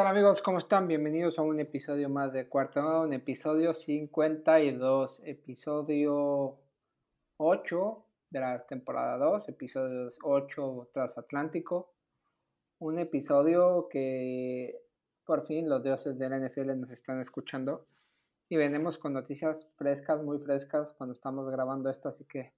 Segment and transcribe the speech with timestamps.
[0.00, 0.40] ¿Qué tal amigos?
[0.40, 0.88] ¿Cómo están?
[0.88, 6.58] Bienvenidos a un episodio más de Cuarto, un episodio 52, episodio
[7.36, 11.92] 8 de la temporada 2, episodios 8 transatlántico.
[12.78, 14.80] Un episodio que
[15.26, 17.86] por fin los dioses de la NFL nos están escuchando
[18.48, 22.54] y venimos con noticias frescas, muy frescas cuando estamos grabando esto, así que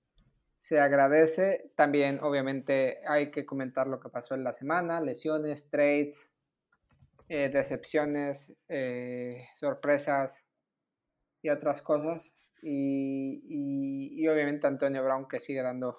[0.60, 1.72] se agradece.
[1.74, 6.31] También obviamente hay que comentar lo que pasó en la semana, lesiones, trades,
[7.28, 10.34] eh, decepciones, eh, sorpresas
[11.42, 12.32] y otras cosas.
[12.62, 15.96] Y, obviamente Antonio Brown que sigue dando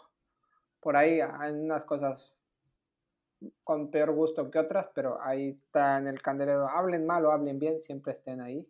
[0.80, 2.34] por ahí unas cosas
[3.64, 6.68] con peor gusto que otras, pero ahí está en el candelero.
[6.68, 8.70] Hablen mal o hablen bien, siempre estén ahí.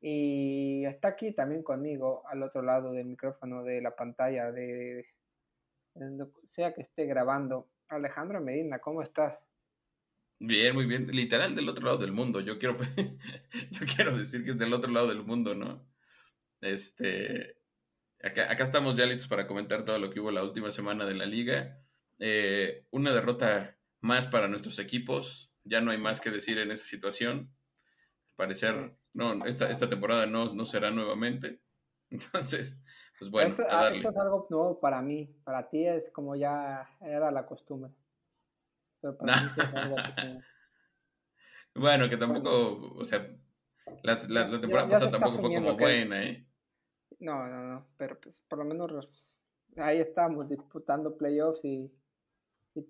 [0.00, 5.06] Y está aquí también conmigo, al otro lado del micrófono de la pantalla, de,
[6.44, 7.68] sea que esté grabando.
[7.88, 9.42] Alejandro Medina, ¿cómo estás?
[10.42, 11.06] Bien, muy bien.
[11.08, 12.40] Literal del otro lado del mundo.
[12.40, 12.78] Yo quiero,
[13.70, 15.86] yo quiero decir que es del otro lado del mundo, ¿no?
[16.62, 17.58] Este,
[18.22, 21.14] acá, acá estamos ya listos para comentar todo lo que hubo la última semana de
[21.14, 21.82] la liga.
[22.18, 25.52] Eh, una derrota más para nuestros equipos.
[25.62, 27.54] Ya no hay más que decir en esa situación.
[28.30, 31.60] Al parecer, no, esta, esta temporada no, no será nuevamente.
[32.10, 32.80] Entonces,
[33.18, 33.50] pues bueno.
[33.50, 35.36] Esto, a ah, esto es algo nuevo para mí.
[35.44, 37.92] Para ti es como ya era la costumbre.
[41.74, 43.26] bueno, que tampoco, o sea,
[44.02, 46.46] la, la, temporada pasada tampoco fue como buena, ¿eh?
[47.18, 49.08] No, no, no, pero pues por lo menos
[49.76, 51.92] ahí estábamos disputando playoffs y,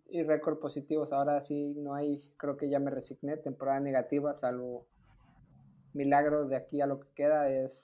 [0.08, 1.12] y, récord positivos.
[1.12, 4.86] Ahora sí no hay, creo que ya me resigné, temporada negativa, salvo
[5.92, 7.82] milagro de aquí a lo que queda es,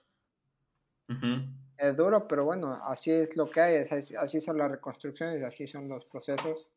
[1.79, 5.89] es duro, pero bueno, así es lo que hay, así son las reconstrucciones, así son
[5.89, 6.69] los procesos.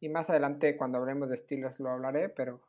[0.00, 2.60] Y más adelante cuando hablemos de estilos lo hablaré, pero,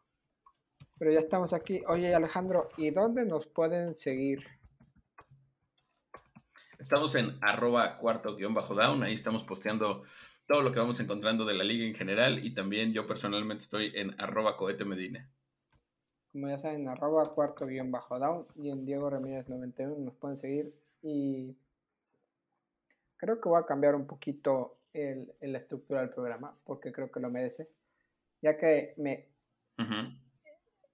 [0.99, 1.81] pero ya estamos aquí.
[1.87, 4.45] Oye Alejandro, ¿y dónde nos pueden seguir?
[6.77, 10.03] Estamos en arroba cuarto guion bajo down, ahí estamos posteando
[10.47, 13.93] todo lo que vamos encontrando de la liga en general y también yo personalmente estoy
[13.95, 15.29] en arroba cohete medina.
[16.33, 20.37] Como ya saben, arroba cuarto guion bajo down y en Diego Ramírez 91 nos pueden
[20.37, 21.55] seguir y
[23.15, 27.19] creo que voy a cambiar un poquito el, la estructura del programa, porque creo que
[27.19, 27.69] lo merece,
[28.41, 29.29] ya que me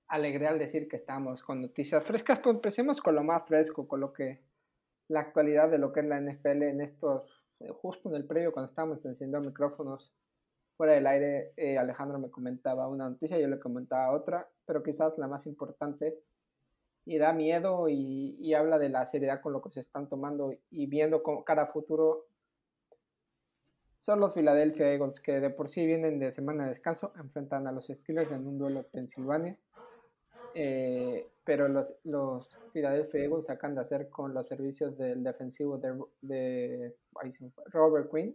[0.08, 4.00] alegré al decir que estamos con noticias frescas, pues empecemos con lo más fresco, con
[4.00, 4.42] lo que
[5.10, 8.52] la actualidad de lo que es la NFL en estos, eh, justo en el previo,
[8.52, 10.14] cuando estábamos encendiendo micrófonos
[10.76, 15.18] fuera del aire, eh, Alejandro me comentaba una noticia, yo le comentaba otra, pero quizás
[15.18, 16.20] la más importante
[17.06, 20.54] y da miedo y, y, habla de la seriedad con lo que se están tomando
[20.70, 22.27] y viendo con cara a futuro
[24.08, 27.74] son los Philadelphia Eagles, que de por sí vienen de semana de descanso, enfrentan a
[27.74, 29.58] los Steelers en un duelo Pensilvania.
[30.56, 36.00] Eh, pero los, los, Philadelphia Eagles sacan de hacer con los servicios del defensivo de,
[36.22, 36.96] de
[37.66, 38.34] Robert Quinn,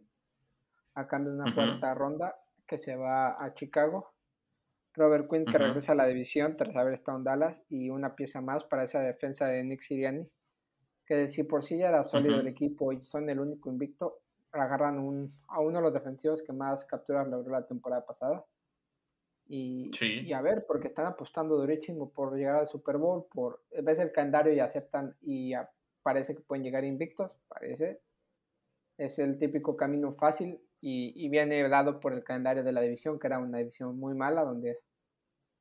[0.95, 4.13] a cambio de una cuarta ronda que se va a Chicago.
[4.93, 8.43] Robert Quinn que regresa a la división tras haber estado en Dallas y una pieza
[8.43, 10.29] más para esa defensa de Nick Siriani,
[11.07, 14.19] que si por sí ya era sólido el equipo y son el único invicto,
[14.53, 18.45] agarran un, a uno de los defensivos que más capturas logró la temporada pasada.
[19.49, 23.99] Y, y, a ver, porque están apostando durísimo por llegar al Super Bowl, por ves
[23.99, 25.53] el calendario y aceptan y
[26.03, 28.01] parece que pueden llegar invictos, parece.
[28.97, 33.19] Es el típico camino fácil y, y, viene dado por el calendario de la división,
[33.19, 34.79] que era una división muy mala, donde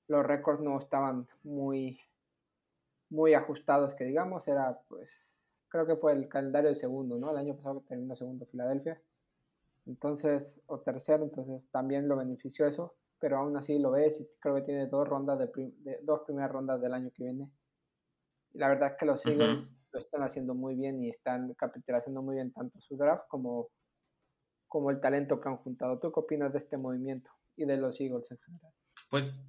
[0.08, 2.00] los récords no estaban muy,
[3.10, 5.31] muy ajustados, que digamos, era pues
[5.72, 7.32] creo que fue el calendario de segundo, ¿no?
[7.32, 9.02] El año pasado terminó segundo Filadelfia.
[9.86, 14.56] Entonces, o tercero, entonces también lo benefició eso, pero aún así lo ves y creo
[14.56, 17.50] que tiene dos rondas de, dos primeras rondas del año que viene.
[18.54, 22.22] Y la verdad es que los Eagles lo están haciendo muy bien y están capitalizando
[22.22, 23.70] muy bien tanto su draft como,
[24.68, 26.00] como el talento que han juntado.
[26.00, 28.74] ¿Tú qué opinas de este movimiento y de los Eagles en general?
[29.10, 29.48] Pues,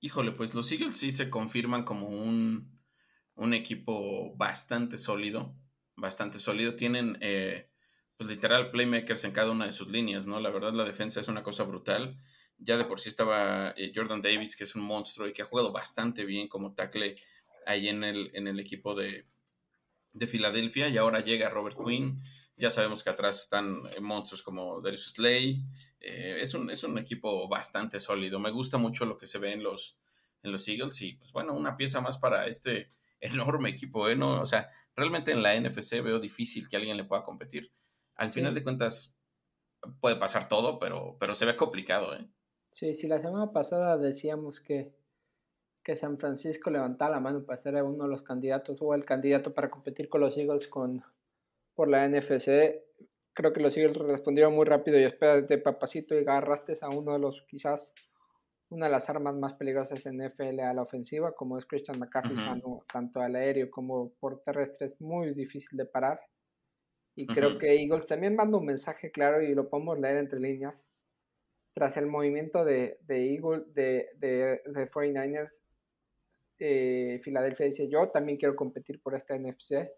[0.00, 2.77] híjole, pues los Eagles sí se confirman como un
[3.38, 5.54] un equipo bastante sólido,
[5.96, 6.74] bastante sólido.
[6.74, 7.70] Tienen, eh,
[8.16, 10.40] pues literal, playmakers en cada una de sus líneas, ¿no?
[10.40, 12.18] La verdad, la defensa es una cosa brutal.
[12.58, 15.46] Ya de por sí estaba eh, Jordan Davis, que es un monstruo y que ha
[15.46, 17.14] jugado bastante bien como tackle
[17.64, 19.24] ahí en el, en el equipo de,
[20.12, 20.88] de Filadelfia.
[20.88, 22.20] Y ahora llega Robert Quinn.
[22.56, 25.64] Ya sabemos que atrás están eh, monstruos como Darius Slay.
[26.00, 28.40] es, un, es un equipo bastante sólido.
[28.40, 29.96] Me gusta mucho lo que se ve en los,
[30.42, 31.00] en los Eagles.
[31.02, 32.88] Y pues bueno, una pieza más para este
[33.20, 34.16] enorme equipo, ¿eh?
[34.16, 37.72] No, o sea, realmente en la NFC veo difícil que alguien le pueda competir.
[38.16, 39.16] Al final de cuentas,
[40.00, 42.28] puede pasar todo, pero, pero se ve complicado, ¿eh?
[42.72, 44.92] Sí, sí, la semana pasada decíamos que
[45.88, 49.54] que San Francisco levantara la mano para ser uno de los candidatos o el candidato
[49.54, 51.02] para competir con los Eagles con,
[51.74, 52.84] por la NFC.
[53.32, 57.20] Creo que los Eagles respondieron muy rápido y espérate papacito y agarraste a uno de
[57.20, 57.94] los quizás
[58.70, 62.36] una de las armas más peligrosas en NFL a la ofensiva, como es Christian McCaffrey,
[62.92, 66.20] tanto al aéreo como por terrestre, es muy difícil de parar.
[67.16, 70.84] Y creo que Eagles también manda un mensaje claro y lo podemos leer entre líneas.
[71.74, 75.62] Tras el movimiento de, de Eagles, de, de, de 49ers,
[76.60, 79.88] eh, Filadelfia dice, yo también quiero competir por esta NFC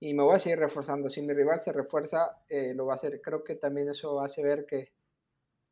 [0.00, 1.08] y me voy a seguir reforzando.
[1.08, 3.20] Si mi rival se refuerza, eh, lo va a hacer.
[3.22, 4.92] Creo que también eso hace ver que,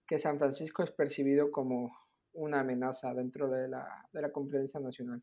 [0.06, 1.92] que San Francisco es percibido como
[2.32, 5.22] una amenaza dentro de la, de la conferencia nacional.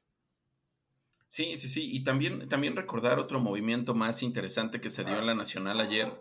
[1.28, 1.90] Sí, sí, sí.
[1.92, 6.12] Y también, también recordar otro movimiento más interesante que se dio en la Nacional ayer,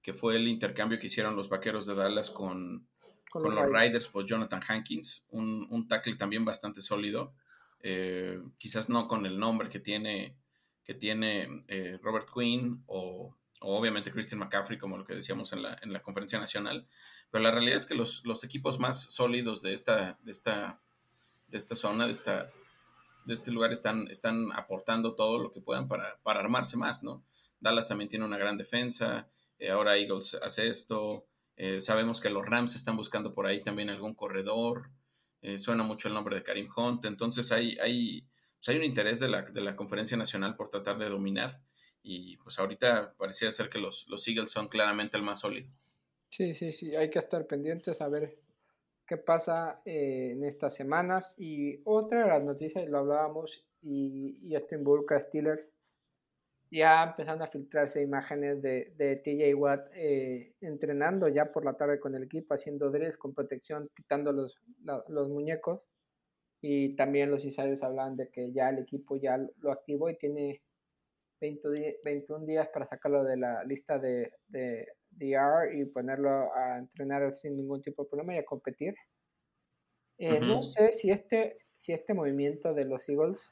[0.00, 2.86] que fue el intercambio que hicieron los Vaqueros de Dallas con,
[3.30, 7.34] con, los, Riders, pues Jonathan Hankins, un, un tackle también bastante sólido.
[7.80, 10.36] Eh, quizás no con el nombre que tiene,
[10.84, 15.78] que tiene eh, Robert Quinn o, obviamente Christian McCaffrey, como lo que decíamos en la,
[15.82, 16.86] en la conferencia nacional,
[17.30, 20.80] pero la realidad es que los, equipos más sólidos de esta, de esta,
[21.48, 22.50] de esta zona, de, esta,
[23.24, 27.24] de este lugar, están, están aportando todo lo que puedan para, para armarse más, ¿no?
[27.60, 29.28] Dallas también tiene una gran defensa,
[29.58, 31.26] eh, ahora Eagles hace esto,
[31.78, 34.90] sabemos que los Rams están buscando por ahí también algún corredor,
[35.44, 38.26] eh, suena mucho el nombre de Karim Hunt, entonces hay, hay,
[38.56, 41.60] pues, hay un interés de la, de la, conferencia nacional por tratar de dominar
[42.04, 45.68] y pues ahorita parecía ser que los, los Eagles son claramente el más sólido.
[46.28, 48.38] Sí, sí, sí, hay que estar pendientes a ver
[49.06, 54.54] qué pasa eh, en estas semanas y otra de las noticias, lo hablábamos y, y
[54.54, 55.66] esto involucra a Steelers,
[56.70, 62.00] ya empezando a filtrarse imágenes de, de TJ Watt eh, entrenando ya por la tarde
[62.00, 64.58] con el equipo, haciendo drills con protección, quitando los,
[65.08, 65.82] los muñecos.
[66.60, 70.62] Y también los insiders hablan de que ya el equipo ya lo activó y tiene
[70.62, 70.63] 20
[71.40, 77.56] 21 días para sacarlo de la lista de, de DR y ponerlo a entrenar sin
[77.56, 78.94] ningún tipo de problema y a competir.
[80.18, 83.50] Eh, no sé si este, si este movimiento de los Eagles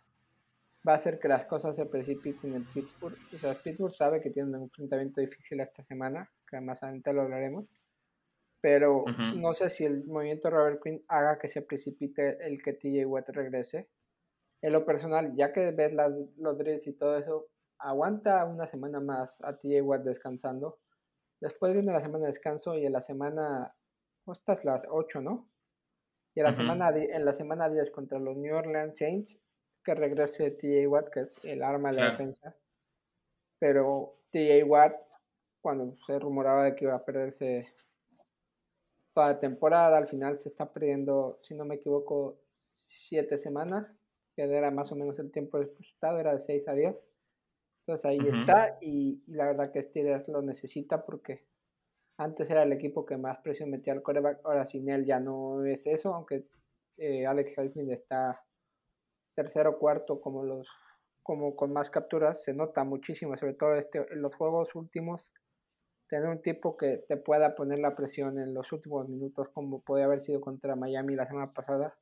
[0.87, 3.17] va a hacer que las cosas se precipiten en Pittsburgh.
[3.35, 7.23] O sea, Pittsburgh sabe que tiene un enfrentamiento difícil esta semana, que más adelante lo
[7.23, 7.67] hablaremos.
[8.61, 9.05] Pero
[9.37, 13.29] no sé si el movimiento Robert Quinn haga que se precipite el que TJ Watt
[13.31, 13.89] regrese.
[14.61, 17.49] En lo personal, ya que ves los drills y todo eso,
[17.83, 20.79] aguanta una semana más a TJ Watt descansando.
[21.41, 23.75] Después viene la semana de descanso y en la semana,
[24.27, 25.49] estas las 8, ¿no?
[26.35, 29.39] Y en la, semana, en la semana 10 contra los New Orleans Saints
[29.85, 32.55] que regrese TJ Watt, que es el arma de la defensa.
[33.59, 34.95] Pero TJ Watt,
[35.61, 37.69] cuando se rumoraba de que iba a perderse
[39.13, 43.95] toda la temporada, al final se está perdiendo, si no me equivoco, siete semanas,
[44.35, 47.05] que era más o menos el tiempo disputado, era de 6 a 10.
[47.83, 51.45] Entonces ahí está y, la verdad que Steelers lo necesita porque
[52.17, 55.65] antes era el equipo que más presión metía al coreback, ahora sin él ya no
[55.65, 56.47] es eso, aunque
[56.99, 58.45] eh, Alex Highsmith está
[59.35, 60.69] tercero, cuarto, como los
[61.23, 65.31] como con más capturas, se nota muchísimo, sobre todo este, en los juegos últimos,
[66.09, 70.07] tener un tipo que te pueda poner la presión en los últimos minutos, como podía
[70.07, 71.97] haber sido contra Miami la semana pasada,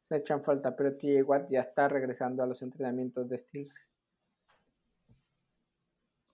[0.00, 3.89] se echan falta, pero TJ Watt ya está regresando a los entrenamientos de Steelers.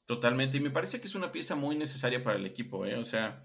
[0.06, 2.96] Totalmente, y me parece que es una pieza muy necesaria para el equipo, ¿eh?
[2.96, 3.44] o sea,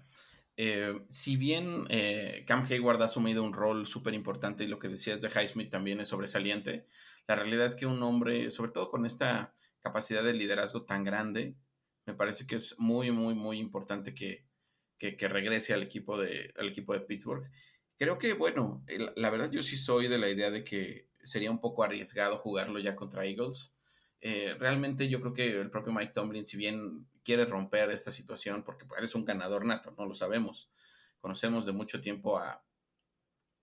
[0.56, 4.88] eh, si bien eh, Cam Hayward ha asumido un rol súper importante y lo que
[4.88, 6.86] decías de Highsmith también es sobresaliente,
[7.26, 11.56] la realidad es que un hombre, sobre todo con esta capacidad de liderazgo tan grande,
[12.06, 14.46] me parece que es muy, muy, muy importante que,
[15.00, 17.50] regrese al equipo, de, al equipo de Pittsburgh.
[17.98, 18.84] Creo que, bueno,
[19.16, 22.78] la verdad yo sí soy de la idea de que sería un poco arriesgado jugarlo
[22.78, 23.74] ya contra Eagles.
[24.24, 28.62] Eh, realmente yo creo que el propio Mike Tomlin, si bien quiere romper esta situación
[28.62, 30.70] porque eres un ganador nato, no lo sabemos.
[31.20, 32.64] Conocemos de mucho tiempo a,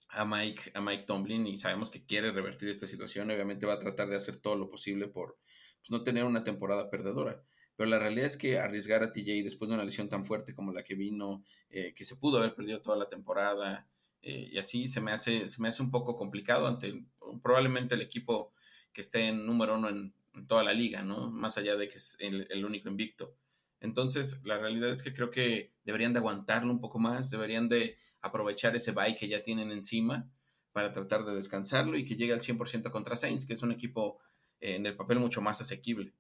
[0.10, 3.32] a, Mike, a Mike Tomlin y sabemos que quiere revertir esta situación.
[3.32, 5.38] Obviamente va a tratar de hacer todo lo posible por
[5.80, 7.42] pues, no tener una temporada perdedora.
[7.78, 10.74] Pero la realidad es que arriesgar a TJ después de una lesión tan fuerte como
[10.74, 13.88] la que vino, eh, que se pudo haber perdido toda la temporada,
[14.22, 17.06] eh, y así se me, hace, se me hace un poco complicado ante
[17.42, 18.52] probablemente el equipo
[18.92, 20.14] que esté en número uno en,
[20.48, 21.30] toda la liga, ¿no?
[21.30, 23.36] Más allá de que es el único invicto.
[23.82, 27.98] Entonces, la realidad es que creo que deberían de aguantarlo un poco más, deberían de
[28.22, 30.30] aprovechar ese bye que ya tienen encima
[30.74, 34.20] para tratar de descansarlo y que llegue al 100% contra Saints, que es un equipo
[34.60, 36.14] eh, en el papel mucho más asequible.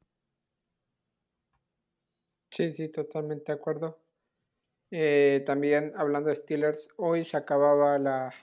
[2.51, 3.99] Sí, sí, totalmente de acuerdo.
[4.91, 8.33] Eh, también hablando de Steelers, hoy se acababa la,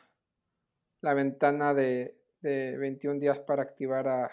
[1.00, 4.30] la ventana de, de 21 días para activar a,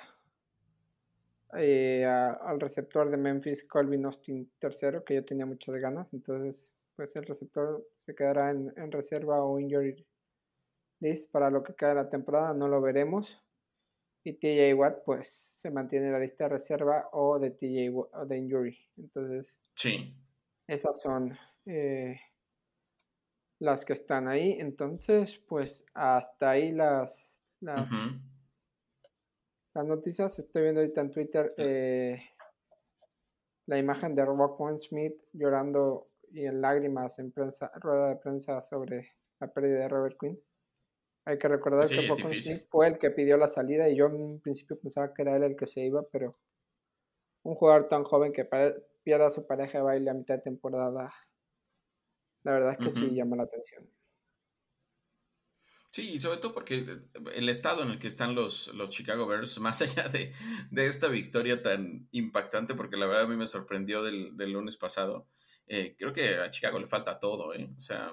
[1.58, 6.08] eh, al receptor de Memphis, Colvin Austin tercero, que yo tenía muchas ganas.
[6.14, 10.06] Entonces, pues el receptor se quedará en, reserva o injury
[11.00, 13.40] list para lo que queda de la temporada, no lo veremos.
[14.24, 15.28] Y TJ Watt, pues
[15.62, 18.78] se mantiene en la lista de reserva o de TJ o de injury.
[18.98, 20.16] Entonces, sí.
[20.68, 22.20] esas son eh,
[23.60, 24.56] las que están ahí.
[24.60, 27.90] Entonces, pues hasta ahí las, las,
[29.74, 30.38] las noticias.
[30.40, 32.22] Estoy viendo ahorita en Twitter eh,
[33.66, 39.12] la imagen de Rockman Smith llorando y en lágrimas en prensa, rueda de prensa sobre
[39.40, 40.40] la pérdida de Robert Quinn.
[41.26, 44.40] Hay que recordar que Rockman Smith fue el que pidió la salida y yo en
[44.42, 46.34] principio pensaba que era él el que se iba, pero
[47.44, 48.48] un jugador tan joven que
[49.04, 51.14] pierda a su pareja de baile a mitad de temporada,
[52.44, 53.88] la verdad es que sí llama la atención.
[55.94, 57.04] Sí, sobre todo porque
[57.36, 60.34] el estado en el que están los, los Chicago Bears, más allá de,
[60.88, 65.28] esta victoria tan impactante, porque la verdad a mí me sorprendió del, lunes pasado,
[65.68, 67.70] eh, creo que a Chicago le falta todo, ¿eh?
[67.78, 68.12] O sea,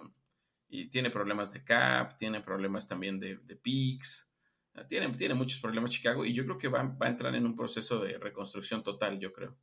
[0.69, 4.31] y tiene problemas de cap, tiene problemas también de, de picks,
[4.75, 7.47] eh, tiene, tiene muchos problemas Chicago y yo creo que va, va a entrar en
[7.47, 9.57] un proceso de reconstrucción total, yo creo.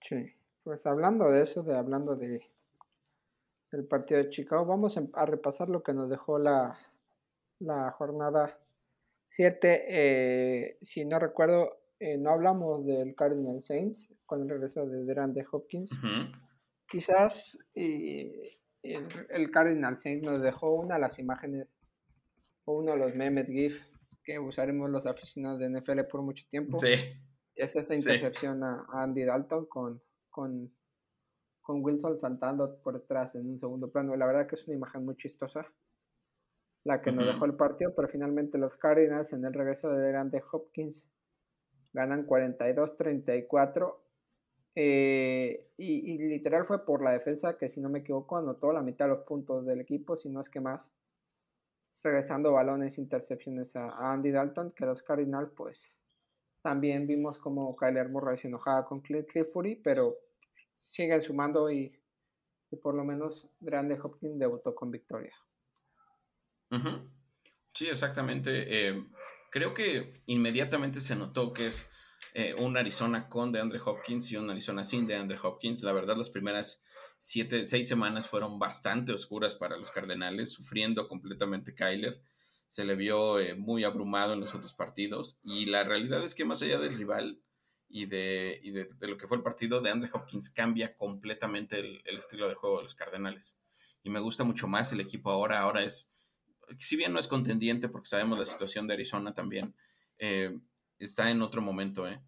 [0.00, 0.32] Sí,
[0.64, 2.40] pues hablando de eso, de hablando de
[3.70, 6.78] del partido de Chicago, vamos a repasar lo que nos dejó la,
[7.60, 8.58] la jornada
[9.30, 9.84] 7.
[9.88, 15.46] Eh, si no recuerdo, eh, no hablamos del Cardinal Saints con el regreso de de
[15.50, 15.90] Hopkins.
[16.88, 21.76] Quizás el, el, Cardinal Saints nos dejó una de las imágenes
[22.64, 23.80] o uno de los memes GIF
[24.24, 26.78] que usaremos los aficionados de NFL por mucho tiempo.
[26.78, 26.94] Sí.
[27.54, 30.00] Es esa intercepción a, Andy Dalton con,
[30.30, 30.72] con,
[31.60, 34.14] con Wilson saltando por detrás en un segundo plano.
[34.16, 35.66] La verdad que es una imagen muy chistosa
[36.88, 40.42] la que nos dejó el partido, pero finalmente los Cardinals en el regreso de Delante
[40.50, 41.06] Hopkins
[41.92, 43.94] ganan 42-34.
[44.74, 49.04] Eh, y, literal fue por la defensa que, si no me equivoco, anotó la mitad
[49.04, 50.90] de los puntos del equipo, si no es que más.
[52.02, 55.92] Regresando balones, intercepciones a, Andy Dalton, que los Cardinals, pues
[56.62, 60.16] también vimos como Kyler Murray se enojaba con Cliff Fury, pero
[60.72, 61.92] siguen sumando y,
[62.70, 65.34] y por lo menos Grande Hopkins debutó con victoria.
[67.72, 68.88] Sí, exactamente.
[68.88, 69.04] Eh,
[69.50, 71.88] creo que inmediatamente se notó que es
[72.34, 75.82] eh, un Arizona con DeAndre Hopkins y un Arizona sin DeAndre Hopkins.
[75.82, 76.82] La verdad, las primeras
[77.18, 82.22] siete, seis semanas fueron bastante oscuras para los Cardenales, sufriendo completamente Kyler.
[82.68, 85.38] Se le vio eh, muy abrumado en los otros partidos.
[85.42, 87.40] Y la realidad es que más allá del rival
[87.88, 92.48] y de, y de, lo que fue el partido, DeAndre Hopkins cambia completamente el estilo
[92.48, 93.58] de juego de los Cardenales.
[94.02, 95.60] Y me gusta mucho más el equipo ahora.
[95.60, 96.10] Ahora es
[96.76, 99.74] si bien no es contendiente porque sabemos la situación de Arizona también,
[100.18, 100.58] eh,
[100.98, 102.20] está en otro momento, ¿eh?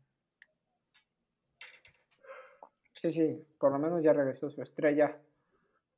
[2.94, 5.18] Sí, sí, por lo menos ya regresó su estrella,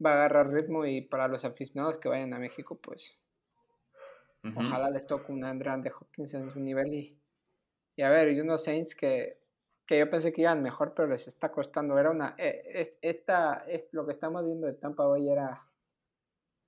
[0.05, 3.19] va a agarrar ritmo y para los aficionados que vayan a México, pues
[4.57, 7.19] ojalá les toque un grande Hopkins en su nivel y,
[7.97, 9.39] y a ver, y unos Saints que,
[9.87, 11.99] que yo pensé que iban mejor, pero les está costando.
[11.99, 15.67] Era una, eh, esta, es, lo que estamos viendo de Tampa Bay era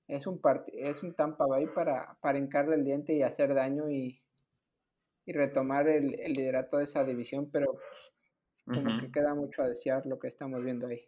[0.07, 0.39] es un,
[0.73, 4.21] es un Tampa Bay para, para hincarle el diente y hacer daño y,
[5.27, 7.79] retomar el, liderato de esa división, pero
[8.63, 11.03] como que queda mucho a desear lo que estamos viendo ahí.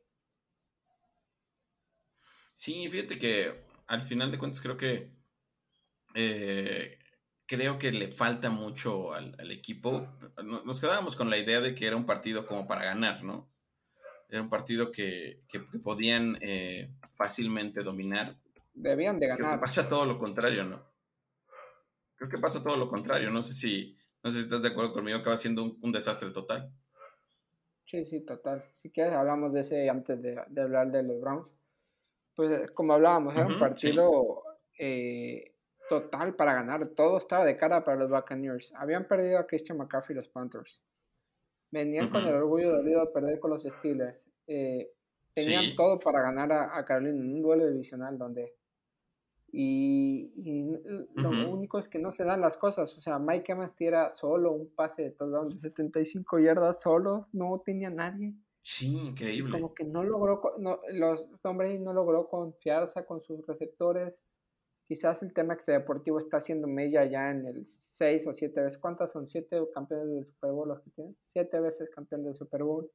[2.53, 3.53] Sí, fíjate que
[3.85, 5.11] al final de cuentas creo que
[6.15, 6.97] eh,
[7.45, 10.07] creo que le falta mucho al, equipo.
[10.43, 13.47] Nos quedábamos con la idea de que era un partido como para ganar, ¿no?
[14.29, 15.43] Era un partido que,
[15.83, 18.35] podían eh, fácilmente dominar
[18.77, 19.59] Debían de ganar.
[19.59, 20.85] pasa todo lo contrario, ¿no?
[22.15, 23.31] Creo que pasa todo lo contrario.
[23.31, 26.71] No sé si, no sé si estás de acuerdo conmigo, acaba siendo un, desastre total.
[27.85, 28.63] Sí, sí, total.
[28.81, 31.47] Si quieres, hablamos de ese antes de, hablar de los Browns.
[32.35, 34.43] Pues eh, como hablábamos, era un partido
[34.77, 35.55] eh,
[35.89, 36.89] total para ganar.
[36.89, 38.73] Todo estaba de cara para los Buccaneers.
[38.75, 40.81] Habían perdido a Christian McCaffrey los Panthers.
[41.71, 44.29] Venían con el orgullo de perder con los Steelers.
[44.45, 44.91] Eh,
[45.33, 48.55] tenían todo para ganar a, a, Carolina en un duelo divisional donde
[49.59, 50.67] y,
[51.15, 52.95] lo único es que no se dan las cosas.
[52.95, 57.59] O sea, Mike Evans tira solo un pase de touchdown de 75 yardas solo, no
[57.65, 58.35] tenía nadie.
[58.61, 59.53] Sí, increíble.
[59.53, 64.13] Como que no logró, no, los hombres no logró confiarse con sus receptores.
[64.87, 68.77] Quizás el tema deportivo está haciendo mella ya en el 6 o 7 veces.
[68.77, 69.25] ¿Cuántas son?
[69.25, 71.15] ¿7 campeones del Super Bowl los que tienen?
[71.17, 72.91] 7 veces campeón del Super Bowl.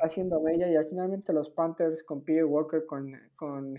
[0.00, 3.78] Haciendo mella y finalmente los Panthers con Peter Walker, con, con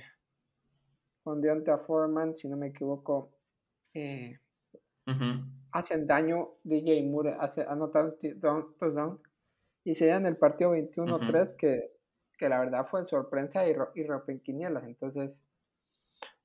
[1.28, 3.34] con Deontay Foreman, si no me equivoco,
[3.94, 4.40] eh,
[5.74, 6.52] hacen daño.
[6.64, 9.22] DJ Moore hace, anotar un touchdown
[9.84, 11.92] y se dan el partido 21-3 que,
[12.38, 14.86] que, la verdad fue sorpresa y, y quinielas.
[14.86, 15.32] Entonces,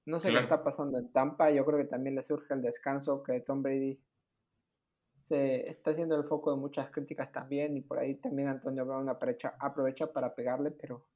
[0.04, 1.52] no sé qué está pasando en Tampa.
[1.52, 4.00] Yo creo que también le surge el descanso que Tom Brady
[5.16, 9.08] se está haciendo el foco de muchas críticas también y por ahí también Antonio Brown
[9.08, 11.06] aprovecha, aprovecha para pegarle, pero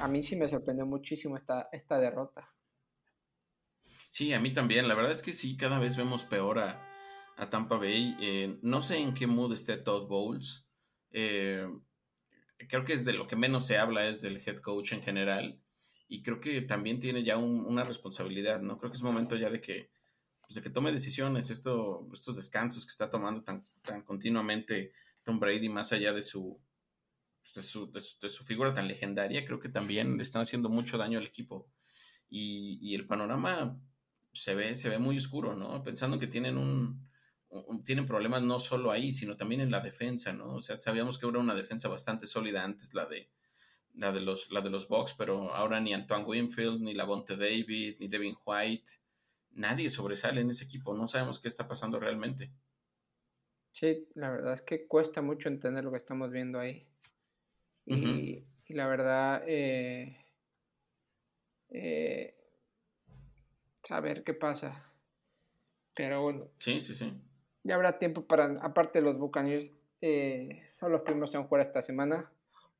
[0.00, 2.53] a mí sí me sorprendió muchísimo esta, esta derrota.
[4.14, 4.86] Sí, a mí también.
[4.86, 6.80] La verdad es que sí, cada vez vemos peor a,
[7.50, 8.16] Tampa Bay.
[8.20, 10.68] Eh, no sé en qué mood esté Todd Bowles.
[11.10, 11.66] Eh,
[12.68, 15.60] creo que es de lo que menos se habla es del head coach en general.
[16.06, 18.78] Y creo que también tiene ya una responsabilidad, ¿no?
[18.78, 19.90] Creo que es momento ya de que,
[20.42, 24.92] pues de que tome decisiones, esto, estos descansos que está tomando tan, tan continuamente
[25.24, 26.60] Tom Brady, más allá de su,
[27.52, 31.18] de su, de su, figura tan legendaria, creo que también le están haciendo mucho daño
[31.18, 31.68] al equipo.
[32.30, 33.76] Y, y el panorama
[34.34, 35.82] se ve, se ve muy oscuro, ¿no?
[35.82, 37.08] Pensando que tienen un,
[37.84, 40.54] tienen problemas no solo ahí, sino también en la defensa, ¿no?
[40.54, 43.30] O sea, sabíamos que era una defensa bastante sólida antes la de
[43.94, 47.96] la de los la de los Bucks, pero ahora ni Antoine Winfield, ni Lavonte David,
[48.00, 48.92] ni Devin White,
[49.52, 52.52] nadie sobresale en ese equipo, no sabemos qué está pasando realmente.
[53.72, 56.86] Sí, la verdad es que cuesta mucho entender lo que estamos viendo ahí.
[57.86, 60.16] Y, y la verdad, eh,
[61.68, 62.43] eh,
[63.90, 64.90] a ver qué pasa.
[65.94, 66.48] Pero bueno.
[66.58, 67.12] Sí, sí, sí.
[67.62, 72.30] Ya habrá tiempo para, aparte los Buccaneers, eh, son los primeros en jugar esta semana.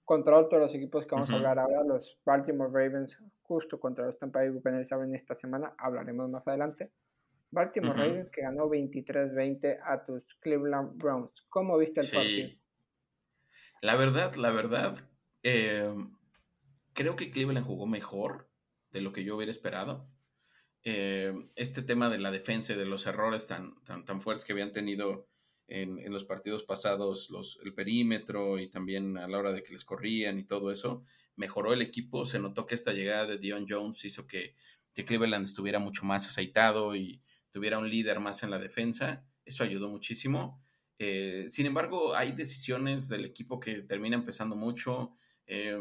[0.04, 4.18] Contra otros los equipos que vamos a hablar ahora, los Baltimore Ravens, justo contra los
[4.18, 6.90] Tampa Bay Buccaneers abren esta semana, hablaremos más adelante.
[7.50, 11.30] Baltimore Ravens que ganó 23-20 a tus Cleveland Browns.
[11.48, 12.50] ¿Cómo viste el partido?
[13.80, 14.98] La verdad, la verdad,
[15.42, 15.94] eh,
[16.92, 18.48] creo que Cleveland jugó mejor
[18.90, 20.06] de lo que yo hubiera esperado.
[20.86, 24.74] Eh, este tema de la defensa y de los errores tan, tan, fuertes que habían
[24.74, 25.26] tenido
[25.66, 29.84] en, los partidos pasados, los, el perímetro y también a la hora de que les
[29.84, 31.02] corrían y todo eso,
[31.36, 32.26] mejoró el equipo.
[32.26, 34.54] Se notó que esta llegada de Dion Jones hizo que,
[34.94, 37.20] Cleveland estuviera mucho más aceitado y
[37.50, 39.24] tuviera un líder más en la defensa.
[39.44, 40.62] Eso ayudó muchísimo.
[41.00, 45.12] Eh, sin embargo, hay decisiones del equipo que termina empezando mucho.
[45.46, 45.80] Eh,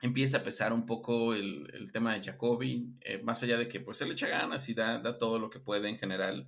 [0.00, 4.00] empieza a pesar un poco el, tema de Jacoby, eh, más allá de que pues
[4.00, 6.46] él echa ganas y da, da, todo lo que puede en general.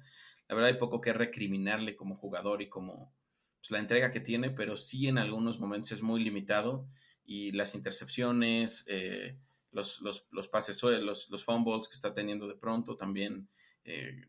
[0.49, 3.13] La verdad hay poco que recriminarle como jugador y como
[3.61, 6.89] pues, la entrega que tiene, pero sí en algunos momentos es muy limitado
[7.25, 9.37] y las intercepciones, eh,
[9.73, 13.49] los, los, los, pases, los, los fumbles que está teniendo de pronto también
[13.85, 14.27] eh,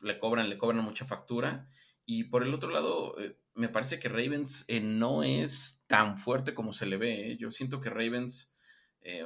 [0.00, 1.66] le cobran, le cobran mucha factura.
[2.06, 3.14] Y por el otro lado,
[3.54, 7.32] me parece que Ravens eh, no es tan fuerte como se le ve.
[7.32, 7.36] ¿eh?
[7.38, 8.52] Yo siento que Ravens
[9.00, 9.24] eh,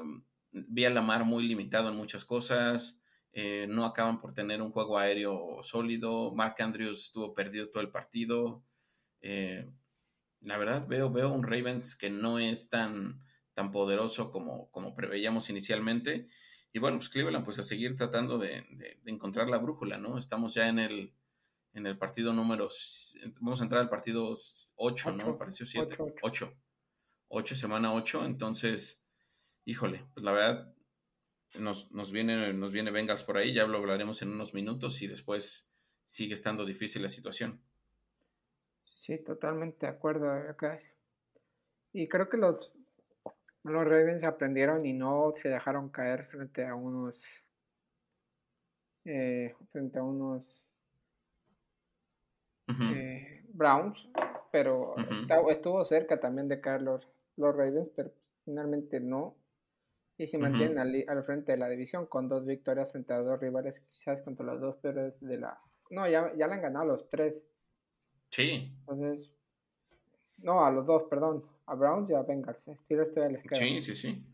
[0.53, 3.01] vi a Lamar muy limitado en muchas cosas.
[3.69, 6.33] no acaban por tener un juego aéreo sólido.
[6.35, 8.65] Mark Andrews estuvo perdido todo el partido.
[10.41, 13.23] la verdad, veo, veo un Ravens que no es tan,
[13.55, 16.29] tan poderoso como, como preveíamos inicialmente.
[16.73, 18.65] Y bueno, pues Cleveland, pues a seguir tratando de,
[19.03, 20.19] de encontrar la brújula, ¿no?
[20.19, 21.15] Estamos ya en el
[21.79, 22.69] en el partido número.
[23.41, 24.37] Vamos a entrar al partido
[24.77, 25.27] 8, ¿no?
[25.27, 25.97] Me pareció 7.
[26.23, 26.55] 8.
[27.29, 28.25] 8, semana 8.
[28.27, 29.05] Entonces,
[29.65, 30.75] híjole, pues la verdad,
[31.59, 33.55] nos, nos, viene, nos viene Bengals por ahí.
[33.55, 35.71] Ya lo hablaremos en unos minutos y después
[36.05, 37.61] sigue estando difícil la situación.
[38.85, 40.29] Sí, totalmente de acuerdo.
[41.93, 42.73] Y creo que los,
[43.63, 47.23] los Ravens aprendieron y no se dejaron caer frente a unos.
[49.05, 50.58] Eh, frente a unos
[52.95, 53.99] eh, Browns,
[54.51, 54.95] pero
[55.51, 58.13] estuvo cerca también de caer los, Ravens, pero
[58.45, 59.37] finalmente no.
[60.17, 63.75] Y se mantienen al, frente de la división con dos victorias frente a dos rivales,
[63.89, 65.61] quizás contra los dos peores de la...
[65.91, 67.35] No, ya, ya le han ganado los tres.
[68.31, 68.75] Sí.
[68.81, 69.31] Entonces,
[70.39, 71.43] no, a los dos, perdón.
[71.67, 72.65] A Browns y a Bengals.
[72.75, 74.25] Steelers todavía les Sí, sí, sí.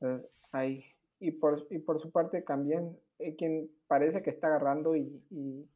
[0.00, 0.84] Entonces, ahí.
[1.20, 5.68] Y por, y por su parte también, eh, quien parece que está agarrando y, y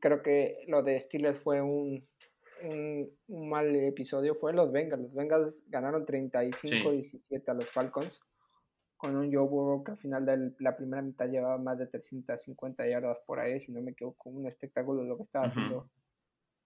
[0.00, 2.06] creo que lo de Steelers fue un,
[2.62, 5.02] un, mal episodio, fue los Bengals.
[5.02, 8.20] Los Bengals ganaron 35-17 a los Falcons
[8.96, 12.86] con un Joe Burrow que al final de la primera mitad llevaba más de 350
[12.86, 15.88] yardas por ahí, si no me equivoco, un espectáculo lo que estaba haciendo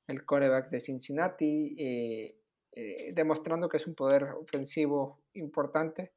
[0.09, 2.37] el coreback de Cincinnati, eh,
[2.73, 6.13] eh, demostrando que es un poder ofensivo importante.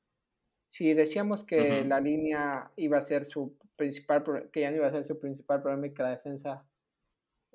[0.68, 4.92] Si decíamos que la línea iba a ser su principal, que ya no iba a
[4.92, 6.67] ser su principal problema y que la defensa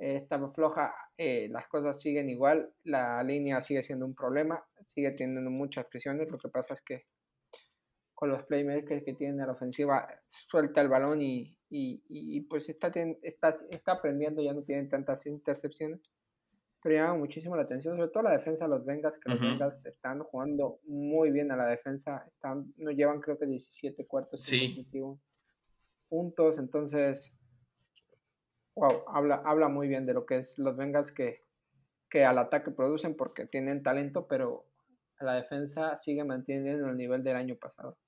[0.03, 5.51] está floja, eh, las cosas siguen igual, la línea sigue siendo un problema, sigue teniendo
[5.51, 7.05] muchas presiones, lo que pasa es que
[8.23, 10.09] con los playmakers que tiene a la ofensiva,
[10.49, 16.01] suelta el balón y, y, pues está, está, está aprendiendo, ya no tienen tantas intercepciones.
[16.81, 19.85] Pero llama muchísimo la atención, sobre todo la defensa de los Bengals, que los Bengals
[19.87, 24.87] están jugando muy bien a la defensa, están, no llevan creo que 17 cuartos sí.
[26.09, 27.33] puntos, entonces,
[28.75, 31.43] wow, habla, habla muy bien de lo que es los Bengals que,
[32.11, 34.67] que al ataque producen porque tienen talento, pero
[35.21, 37.99] la defensa sigue manteniendo el nivel del año pasado.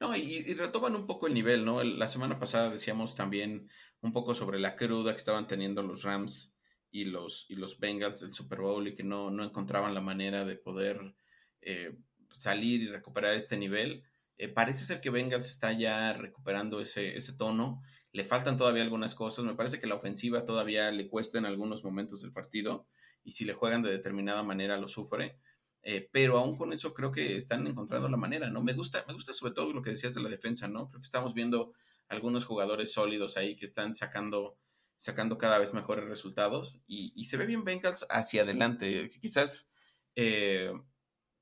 [0.00, 1.84] No, y, retoman un poco el nivel, ¿no?
[1.84, 3.68] La semana pasada decíamos también
[4.00, 6.56] un poco sobre la cruda que estaban teniendo los Rams
[6.90, 10.46] y los, y los Bengals del Super Bowl y que no, no encontraban la manera
[10.46, 11.14] de poder
[11.60, 11.98] eh,
[12.30, 14.02] salir y recuperar este nivel.
[14.42, 17.82] Eh, parece ser que Bengals está ya recuperando ese, ese tono.
[18.10, 19.44] Le faltan todavía algunas cosas.
[19.44, 22.86] Me parece que la ofensiva todavía le cuesta en algunos momentos del partido
[23.22, 25.36] y si le juegan de determinada manera lo sufre.
[25.82, 28.62] Eh, pero aún con eso creo que están encontrando la manera, ¿no?
[28.62, 30.88] Me gusta, me gusta sobre todo lo que decías de la defensa, ¿no?
[30.88, 31.74] Creo que estamos viendo
[32.08, 34.56] algunos jugadores sólidos ahí que están sacando,
[34.96, 39.10] sacando cada vez mejores resultados y, se ve bien Bengals hacia adelante.
[39.20, 39.70] Quizás,
[40.16, 40.72] eh,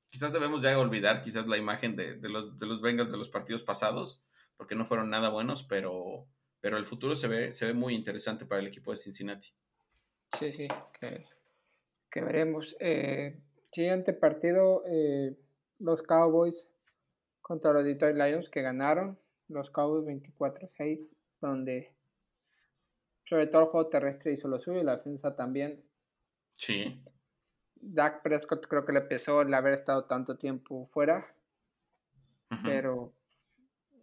[0.09, 3.63] quizás debemos ya olvidar quizás la imagen de, los, de los Bengals de los partidos
[3.63, 4.23] pasados,
[4.57, 6.27] porque no fueron nada buenos, pero,
[6.61, 9.49] pero el futuro se ve, se ve muy interesante para el equipo de Cincinnati.
[10.39, 10.67] Sí, sí,
[10.99, 11.25] que,
[12.11, 12.75] que veremos.
[12.79, 13.41] Eh,
[13.71, 15.37] Siguiente partido, eh,
[15.77, 16.67] los Cowboys
[17.41, 19.19] contra los Detroit Lions que ganaron.
[19.47, 21.91] Los Cowboys 24-6, donde
[23.25, 25.83] sobre todo el juego terrestre hizo lo suyo y la defensa también.
[26.55, 27.01] Sí.
[27.81, 31.33] Dak Prescott creo que le pesó el haber estado tanto tiempo fuera.
[32.63, 33.13] Pero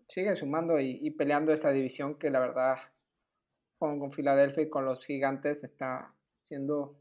[0.08, 2.78] sigue sumando y, peleando esa división que la verdad
[3.78, 6.96] con, con Filadelfia y con los gigantes está siendo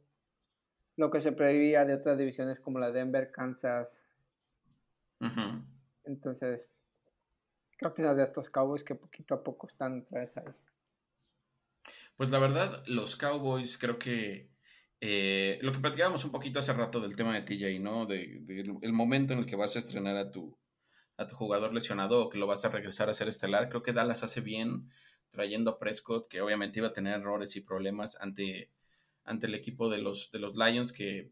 [0.97, 4.01] lo que se preveía de otras divisiones como la Denver, Kansas.
[6.03, 6.67] Entonces,
[7.77, 10.45] ¿qué opinas de estos Cowboys que poquito a poco están otra vez ahí?
[12.15, 14.49] Pues la verdad, los Cowboys creo que
[15.01, 18.05] eh, lo que platicábamos un poquito hace rato del tema de TJ, ¿no?
[18.05, 18.43] De,
[18.81, 20.57] el momento en el que vas a estrenar a tu,
[21.17, 23.69] a tu jugador lesionado o que lo vas a regresar a ser estelar.
[23.69, 24.89] Creo que Dallas hace bien
[25.31, 28.71] trayendo a Prescott, que obviamente iba a tener errores y problemas ante
[29.25, 31.31] ante el equipo de los, de los Lions que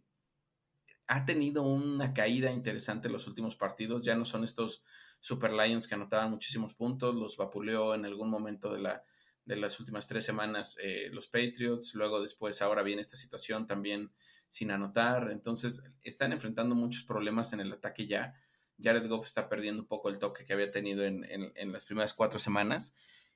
[1.08, 4.04] ha tenido una caída interesante en los últimos partidos.
[4.04, 4.84] Ya no son estos
[5.20, 9.04] Super Lions que anotaban muchísimos puntos, los vapuleó en algún momento de, la,
[9.46, 14.12] de las últimas tres semanas eh, los Patriots, luego después ahora viene esta situación también
[14.50, 18.34] sin anotar, entonces están enfrentando muchos problemas en el ataque ya.
[18.82, 22.14] Jared Goff está perdiendo un poco el toque que había tenido en, en, las primeras
[22.14, 22.94] cuatro semanas.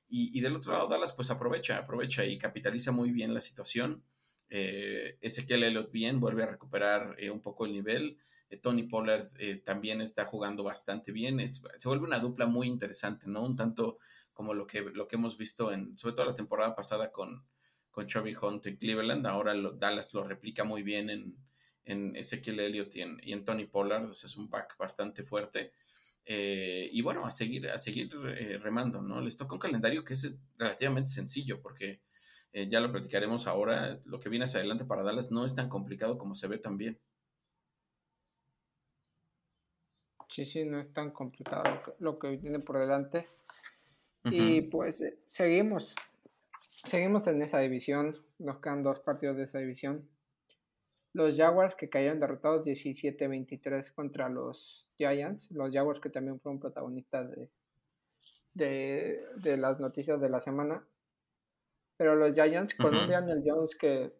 [0.08, 4.02] Y, y, del otro lado, Dallas pues aprovecha, aprovecha y capitaliza muy bien la situación.
[4.50, 8.18] Eh, Ezequiel Elliott bien, vuelve a recuperar eh, un poco el nivel.
[8.50, 9.26] Eh, Tony Pollard
[9.64, 11.46] también está jugando bastante bien.
[11.48, 13.44] se vuelve una dupla muy interesante, ¿no?
[13.44, 13.98] Un tanto
[14.38, 17.44] como lo que, lo que hemos visto en, sobre todo la temporada pasada con,
[17.90, 19.26] con Chubby Hunt en Cleveland.
[19.26, 21.36] Ahora Dallas lo replica muy bien en,
[21.84, 24.08] en Ezequiel Elliott y en, Tony Pollard.
[24.10, 25.72] es un back bastante fuerte.
[26.24, 28.12] y bueno, a seguir, a seguir
[28.62, 29.20] remando, ¿no?
[29.20, 32.02] Les toca un calendario que es relativamente sencillo porque
[32.52, 35.68] eh, ya lo platicaremos ahora, lo que viene hacia adelante para Dallas no es tan
[35.68, 37.00] complicado como se ve también.
[40.28, 41.64] Sí, sí, no es tan complicado
[41.98, 43.26] lo que, viene por delante.
[44.24, 45.94] Y pues eh, seguimos,
[46.84, 50.08] seguimos en esa división, nos quedan dos partidos de esa división.
[51.14, 57.30] Los Jaguars que cayeron derrotados 17-23 contra los Giants, los Jaguars que también fueron protagonistas
[57.30, 57.48] de,
[58.54, 60.84] de, de las noticias de la semana.
[61.96, 64.12] Pero los Giants con un Daniel Jones que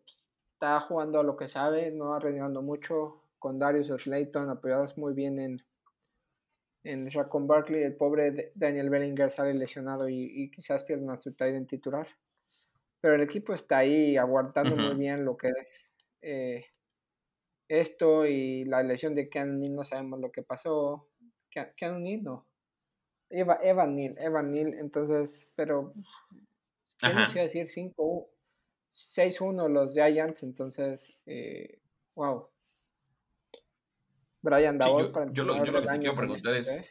[0.55, 5.39] está jugando a lo que sabe, no arreglando mucho, con Darius Slayton apoyados muy bien
[5.39, 5.63] en,
[6.89, 12.09] en Raccoon Barkley, el pobre Daniel Bellinger sale lesionado y, quizás pierda su en titular.
[13.01, 15.91] Pero el equipo está ahí aguantando muy bien lo que es
[16.23, 16.65] eh,
[17.69, 21.09] esto y la lesión de Keanu Neal, no sabemos lo que pasó.
[21.51, 22.47] Keanu Neal no.
[23.31, 25.93] Eva, Evan Neal, Evan Neal, entonces, pero
[27.03, 27.31] Ajá.
[27.31, 28.31] a decir 5
[28.91, 31.79] 6-1 los Giants, entonces, eh,
[32.15, 32.49] wow.
[34.43, 36.89] Brian Double para yo, lo, yo lo que te quiero preguntar es ¿eh?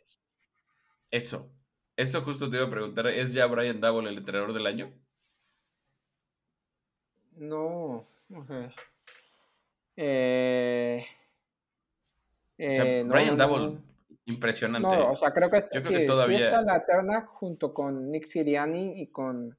[1.12, 1.50] eso.
[1.96, 4.94] Eso justo te iba a preguntar, ¿es ya Brian Double el entrenador del año?
[7.38, 8.08] No,
[9.96, 11.06] eh,
[12.60, 13.80] o sea, eh, Brian Double,
[14.26, 14.88] impresionante.
[14.88, 16.46] No, o sea, creo que, Yo creo que todavía...
[16.46, 19.58] está la terna junto con Nick Siriani y con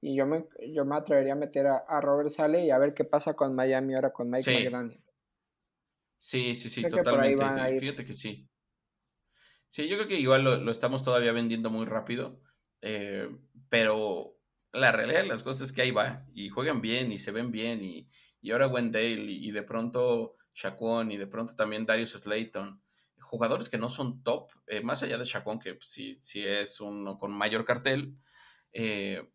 [0.00, 3.04] y yo me, yo me atrevería a meter a, Robert Sale y a ver qué
[3.04, 4.68] pasa con Miami ahora con Mike sí.
[6.18, 7.44] Sí, sí, sí, totalmente.
[7.78, 8.48] Fíjate que sí.
[9.66, 12.40] Sí, yo creo que igual lo, estamos todavía vendiendo muy rápido,
[12.80, 13.28] eh,
[13.68, 14.38] pero
[14.72, 17.52] la realidad de las cosas es que ahí va, y juegan bien, y se ven
[17.52, 18.08] bien, y,
[18.40, 22.82] y ahora Wendell, y, y de pronto Shaquon, y de pronto también Darius Slayton,
[23.20, 27.18] jugadores que no son top, eh, más allá de Shaquon, que sí, sí es uno
[27.18, 28.16] con mayor cartel,
[28.72, 29.30] eh,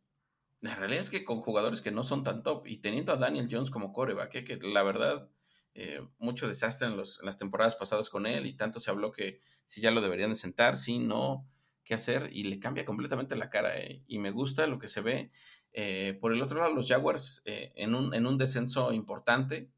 [0.61, 3.49] la realidad es que con jugadores que no son tan top y teniendo a Daniel
[3.51, 5.29] Jones como coreback, que la verdad,
[5.75, 9.39] eh, mucho desastre en, los, las temporadas pasadas con él y tanto se habló que
[9.65, 11.47] si ya lo deberían de sentar, si no,
[11.83, 15.01] qué hacer y le cambia completamente la cara eh, y me gusta lo que se
[15.01, 15.31] ve.
[15.71, 19.71] Eh, por el otro lado, los Jaguars en, un, en un descenso importante,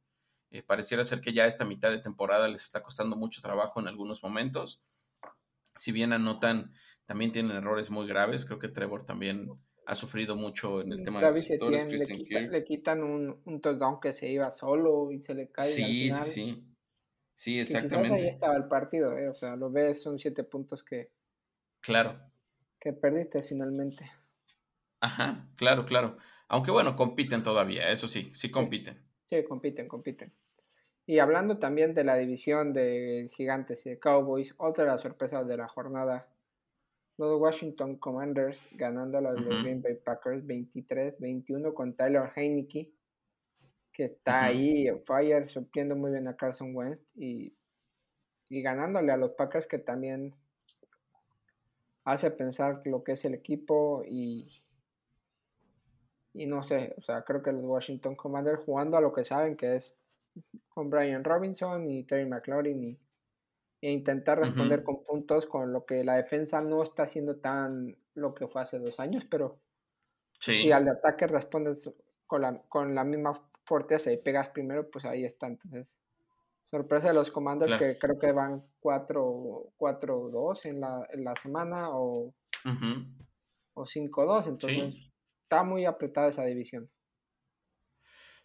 [0.67, 4.23] pareciera ser que ya esta mitad de temporada les está costando mucho trabajo en algunos
[4.23, 4.81] momentos.
[5.75, 6.71] Si bien anotan,
[7.05, 9.49] también tienen errores muy graves, creo que Trevor también
[9.85, 11.87] ha sufrido mucho en el tema de receptores.
[12.29, 15.65] le, quitan un, un touchdown que se iba solo y se le cae.
[15.65, 16.75] Sí, sí, sí.
[17.35, 18.15] Sí, exactamente.
[18.15, 19.27] ahí estaba el partido, ¿eh?
[19.27, 21.11] o sea, lo ves, son siete puntos que.
[21.81, 22.17] Claro.
[22.79, 24.09] Que perdiste finalmente.
[25.01, 26.17] Ajá, claro, claro.
[26.47, 29.01] Aunque bueno, compiten todavía, eso sí, sí compiten.
[29.25, 30.31] Sí, compiten, compiten.
[31.05, 35.45] Y hablando también de la división de Gigantes y de Cowboys, otra de las sorpresas
[35.47, 36.27] de la jornada
[37.17, 42.91] los Washington Commanders ganando a los Green Bay Packers 23-21 con Tyler Heineke,
[43.93, 47.55] que está ahí fire, sorprendiendo muy bien a Carson Wentz y,
[48.49, 50.35] y ganándole a los Packers que también
[52.03, 54.61] hace pensar lo que es el equipo y,
[56.33, 59.55] y no sé, o sea, creo que los Washington Commanders jugando a lo que saben
[59.55, 59.95] que es
[60.67, 62.99] con Brian Robinson y Terry McLaurin y
[63.85, 68.33] e intentar responder con puntos con lo que la defensa no está haciendo tan lo
[68.33, 69.59] que fue hace dos años, pero
[70.39, 71.91] si al ataque respondes
[72.25, 75.45] con la, con la misma fortaleza y pegas primero, pues ahí está.
[75.45, 75.87] Entonces,
[76.63, 82.33] sorpresa de los comandos que creo que van 4-2 en la, en la semana o,
[83.75, 86.89] o 5-2, entonces está muy apretada esa división.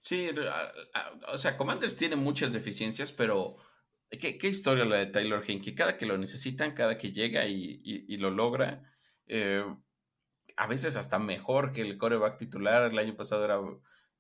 [0.03, 0.29] Sí,
[1.29, 3.57] o sea, Commanders tiene muchas deficiencias, pero
[4.11, 5.75] ¿Qué, historia la de Taylor Hinkie?
[5.75, 8.83] Cada que lo necesitan, cada que llega y, lo logra,
[9.27, 9.65] eh,
[10.57, 12.91] a veces hasta mejor que el coreback titular.
[12.91, 13.61] El año pasado era,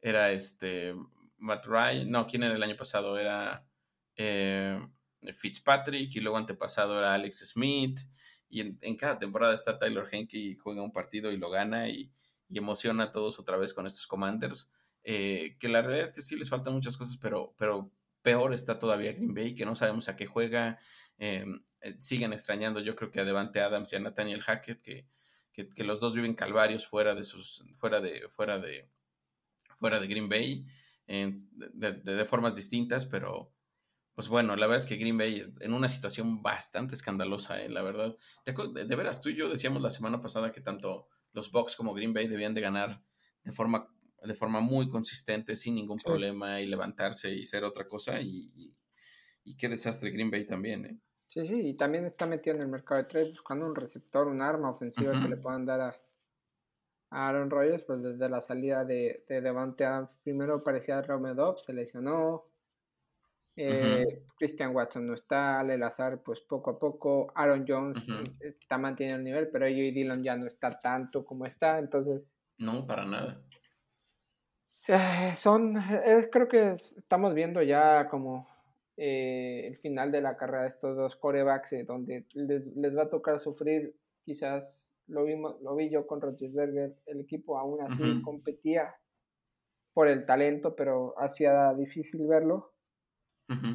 [0.00, 0.94] era este
[1.38, 2.08] Matt Ryan.
[2.10, 3.18] No, ¿quién era el año pasado?
[3.18, 3.66] Era
[4.14, 4.80] eh,
[5.34, 7.98] Fitzpatrick y luego antepasado era Alex Smith.
[8.48, 12.12] Y en, cada temporada está Taylor Henke y juega un partido y lo gana y,
[12.52, 14.70] emociona a todos otra vez con estos Commanders.
[15.02, 17.92] Eh, que la realidad es que sí les faltan muchas cosas, pero, pero
[18.22, 20.78] Peor está todavía Green Bay, que no sabemos a qué juega.
[21.18, 25.06] Em, eh, siguen extrañando, yo creo que a Devante Adams y a Nathaniel Hackett, que,
[25.52, 28.88] que, los dos viven calvarios fuera de sus, fuera de, fuera de,
[29.78, 30.66] fuera de Green Bay,
[31.06, 33.52] de, formas distintas, pero
[34.14, 37.82] pues bueno, la verdad es que Green Bay en una situación bastante escandalosa, eh, la
[37.82, 38.16] verdad.
[38.44, 41.94] De, de, veras, tú y yo decíamos la semana pasada que tanto los Bucks como
[41.94, 43.02] Green Bay debían de ganar
[43.44, 43.88] de forma
[44.22, 48.20] de forma muy consistente, sin ningún problema, y levantarse y ser otra cosa.
[48.20, 48.74] Y,
[49.44, 50.98] y, qué desastre Green Bay también, ¿eh?
[51.26, 54.42] Sí, sí, y también está metido en el mercado de trade buscando un receptor, un
[54.42, 56.00] arma ofensiva que le puedan dar a,
[57.10, 62.44] Aaron Rodgers, pues desde la salida de, de Devante Adams, primero parecía Romeo se lesionó,
[63.56, 69.18] eh, Christian Watson no está, Lelazar pues poco a poco, Aaron Jones eh, está manteniendo
[69.18, 72.30] el nivel, pero y Dillon ya no está tanto como está, entonces...
[72.58, 73.42] No, para nada.
[74.88, 78.48] Eh, son, eh, creo que estamos viendo ya como
[78.96, 83.38] eh, el final de la carrera de estos dos corebacks, donde les, va a tocar
[83.40, 88.94] sufrir, quizás lo, vimos, lo vi yo con Roethlisberger, el equipo aún así competía
[89.92, 92.72] por el talento, pero hacía difícil verlo.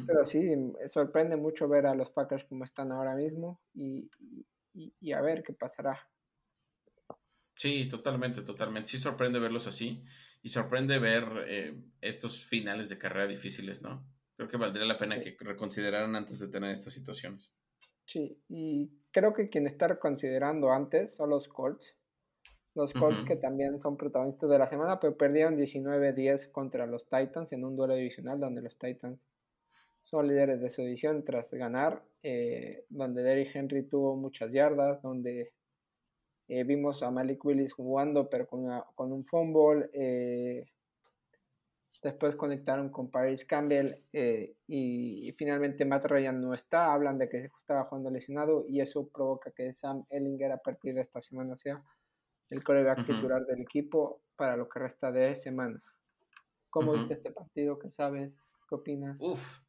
[0.06, 4.10] Pero sí, sorprende mucho ver a los Packers como están ahora mismo y,
[4.72, 6.00] y a ver qué pasará.
[7.56, 8.90] Sí, totalmente, totalmente.
[8.90, 10.04] Sí sorprende verlos así
[10.46, 14.06] y sorprende ver eh, estos finales de carrera difíciles, ¿no?
[14.36, 17.52] Creo que valdría la pena que reconsideraran antes de tener estas situaciones.
[18.04, 21.96] Sí, y creo que quien está reconsiderando antes son los Colts.
[22.76, 27.50] Los Colts que también son protagonistas de la semana, pero perdieron 19-10 contra los Titans
[27.50, 29.26] en un duelo divisional donde los Titans
[30.00, 35.54] son líderes de su división tras ganar, eh, donde Derrick Henry tuvo muchas yardas, donde
[36.48, 39.90] eh, vimos a Malik Willis jugando, pero con, con un fumble.
[39.92, 40.66] Eh,
[42.02, 46.92] después conectaron con Paris Campbell eh, y, finalmente Matt Ryan no está.
[46.92, 51.00] Hablan de que estaba jugando lesionado y eso provoca que Sam Ellinger a partir de
[51.00, 51.82] esta semana sea
[52.50, 55.82] el coreback titular del equipo para lo que resta de semana.
[56.70, 57.78] ¿Cómo viste este partido?
[57.78, 58.32] ¿Qué sabes?
[58.68, 59.16] ¿Qué opinas?
[59.18, 59.60] Uf,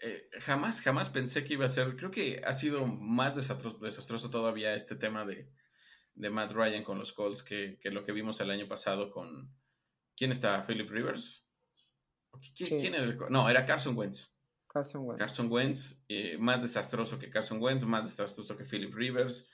[0.00, 1.96] eh, jamás, jamás pensé que iba a ser.
[1.96, 5.48] Creo que ha sido más desastroso, todavía este tema de,
[6.18, 9.54] de, Matt Ryan con los Colts que, lo que vimos el año pasado con.
[10.16, 10.62] ¿Quién está?
[10.66, 11.48] ¿Philip Rivers?
[12.54, 14.34] ¿Quién, era No, era Carson Wentz.
[14.68, 15.18] Carson Wentz.
[15.18, 19.48] Carson Wentz, eh, más desastroso que Carson Wentz, más desastroso que Philip Rivers,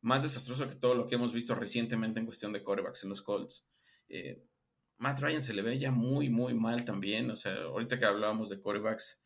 [0.00, 3.22] más desastroso que todo lo que hemos visto recientemente en cuestión de corebacks en los
[3.22, 3.68] Colts.
[4.08, 4.44] Eh,
[4.98, 7.30] Matt Ryan se le ve ya muy, muy mal también.
[7.30, 9.22] O sea, ahorita que hablábamos de corebacks,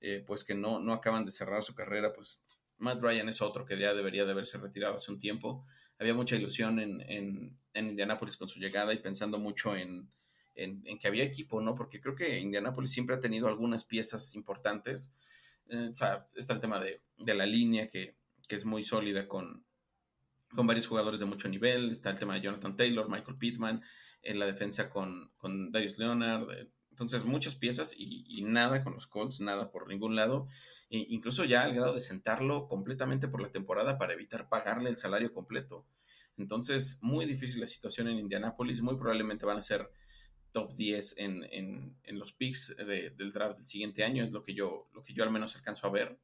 [0.00, 2.42] eh, pues que no, no acaban de cerrar su carrera, pues
[2.78, 5.66] Matt Ryan es otro que ya debería de haberse retirado hace un tiempo.
[5.98, 10.10] Había mucha ilusión en, en, en Indianápolis con su llegada y pensando mucho en,
[10.54, 11.74] en, que había equipo, ¿no?
[11.74, 15.12] Porque creo que Indianápolis siempre ha tenido algunas piezas importantes.
[15.68, 19.64] Eh, está el tema de, de la línea que, que, es muy sólida con,
[20.54, 21.90] con varios jugadores de mucho nivel.
[21.90, 23.82] Está el tema de Jonathan Taylor, Michael Pittman,
[24.22, 26.48] en la defensa con, con Darius Leonard.
[26.98, 30.48] Entonces, muchas piezas y, nada con los Colts, nada por ningún lado.
[30.90, 34.96] E incluso ya al grado de sentarlo completamente por la temporada para evitar pagarle el
[34.96, 35.86] salario completo.
[36.36, 38.82] Entonces, muy difícil la situación en Indianápolis.
[38.82, 39.92] Muy probablemente van a ser
[40.50, 44.24] top 10 en, en, en los picks del draft del siguiente año.
[44.24, 46.18] Es lo que yo, lo que yo al menos alcanzo a ver.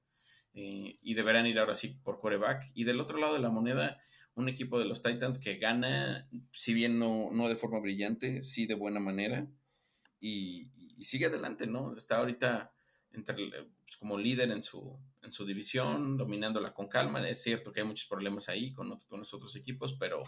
[0.55, 2.73] Eh, y deberán ir ahora sí por coreback.
[2.75, 4.01] Y del otro lado de la moneda,
[4.35, 8.67] un equipo de los Titans que gana, si bien no, no de forma brillante, sí
[8.67, 9.47] de buena manera.
[10.27, 10.71] Y,
[11.05, 11.95] sigue adelante, ¿no?
[11.99, 12.73] Está ahorita
[13.11, 13.35] entre,
[13.85, 17.29] pues, como líder en su, en su división, dominándola con calma.
[17.29, 20.25] Es cierto que hay muchos problemas ahí con, con los otros equipos, pero,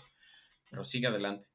[0.68, 1.46] pero sigue adelante.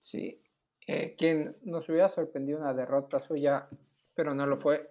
[0.00, 0.42] Sí.
[0.84, 3.68] Eh, quien nos hubiera sorprendido una derrota suya,
[4.16, 4.90] pero no lo fue,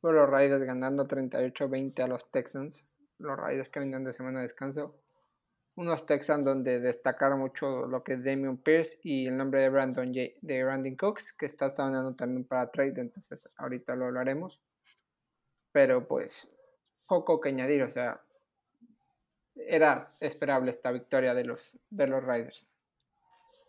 [0.00, 2.86] fue los Raiders ganando 38-20 a los Texans.
[3.18, 4.99] Los Raiders que venían de semana de descanso.
[5.80, 10.08] Unos Texans donde destacaron mucho lo que es Damian Pierce y el nombre de Brandon
[10.08, 14.60] J de Brandon Cooks, que está sonando también para trade, entonces ahorita lo hablaremos.
[15.72, 16.50] Pero pues,
[17.06, 18.20] poco que añadir, o sea,
[19.54, 22.62] era esperable esta victoria de los, de los Raiders.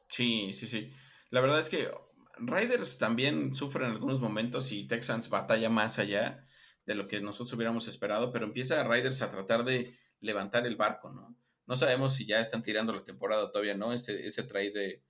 [0.09, 0.91] Sí, sí, sí.
[1.29, 1.89] La verdad es que
[2.39, 6.43] Riders también sufren en algunos momentos y Texans batalla más allá
[6.85, 11.09] de lo que nosotros hubiéramos esperado, pero empieza Riders a tratar de levantar el barco,
[11.09, 11.37] ¿no?
[11.71, 13.93] No sabemos si ya están tirando la temporada todavía, ¿no?
[13.93, 15.01] Ese, ese trade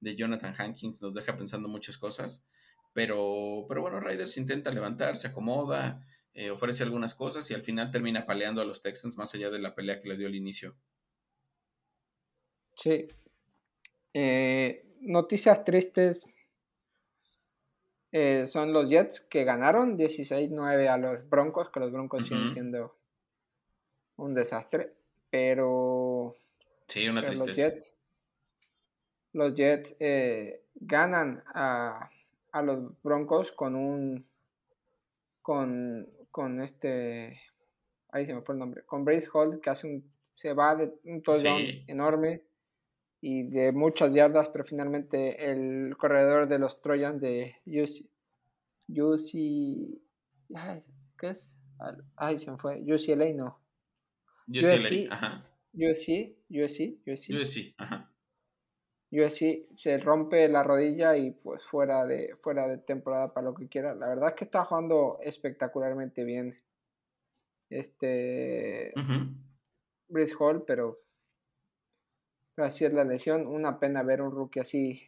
[0.00, 2.44] de, Jonathan Hankins nos deja pensando muchas cosas,
[2.92, 6.04] pero, pero bueno, Riders intenta levantar, se acomoda,
[6.34, 9.60] eh, ofrece algunas cosas y al final termina paleando a los Texans más allá de
[9.60, 10.74] la pelea que le dio al inicio.
[12.74, 13.06] Sí.
[14.12, 16.26] Eh, noticias tristes
[18.10, 22.98] eh, son los Jets que ganaron 16-9 a los Broncos, que los Broncos siguen siendo
[24.16, 24.97] un desastre,
[25.30, 26.36] pero...
[26.86, 27.46] Sí, una tristeza.
[27.46, 27.94] Los Jets,
[29.32, 32.10] los Jets eh, ganan a,
[32.52, 34.26] a, los Broncos con un...
[35.42, 37.40] con, con este...
[38.10, 38.84] Ahí se me fue el nombre.
[38.86, 40.10] Con Brace Hall, que hace un...
[40.34, 42.42] se va de un touchdown enorme
[43.20, 48.06] y de muchas yardas, pero finalmente el corredor de los Trojans de UC,
[51.18, 51.54] ¿qué es?
[52.16, 53.58] Ay, se me fue, UCLA no.
[54.48, 55.44] UCLA, ajá.
[55.74, 57.30] USC, USC, USC.
[57.34, 58.10] USC, ajá.
[59.10, 63.68] USC se rompe la rodilla y pues fuera de, fuera de temporada para lo que
[63.68, 63.94] quiera.
[63.94, 66.56] La verdad es que está jugando espectacularmente bien
[67.70, 68.92] este
[70.08, 70.98] Brice Hall, pero
[72.56, 73.46] así es la lesión.
[73.46, 75.02] Una pena ver un rookie así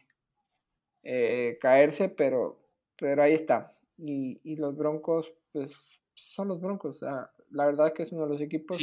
[1.03, 2.59] eh, caerse, pero,
[2.97, 3.77] pero ahí está.
[3.97, 5.69] Y, y los Broncos, pues
[6.15, 7.01] son los Broncos.
[7.01, 8.77] la verdad que es uno de los equipos.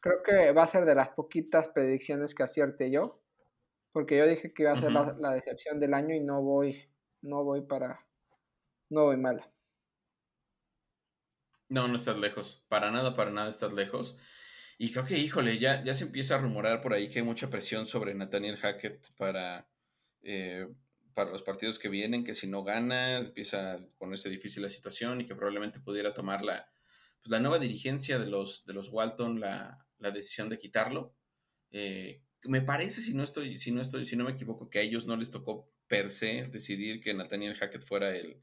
[0.00, 3.20] Creo que va a ser de las poquitas predicciones que acierte yo.
[3.92, 6.88] Porque yo dije que iba a ser la, la, decepción del año y no voy,
[7.22, 8.06] no voy para,
[8.88, 9.44] no voy mal.
[11.68, 12.64] No, no estás lejos.
[12.68, 14.16] Para nada, para nada estás lejos.
[14.78, 17.50] Y creo que, híjole, ya, ya se empieza a rumorar por ahí que hay mucha
[17.50, 19.68] presión sobre Nathaniel Hackett para,
[20.22, 20.68] eh,
[21.14, 25.20] para los partidos que vienen, que si no gana empieza a ponerse difícil la situación
[25.20, 26.70] y que probablemente pudiera tomar la,
[27.22, 31.14] pues, la nueva dirigencia de los, de los Walton la, decisión de quitarlo.
[31.70, 34.82] Eh, me parece, si no estoy, si no estoy, si no me equivoco, que a
[34.82, 38.40] ellos no les tocó per se decidir que Nathaniel Hackett fuera el,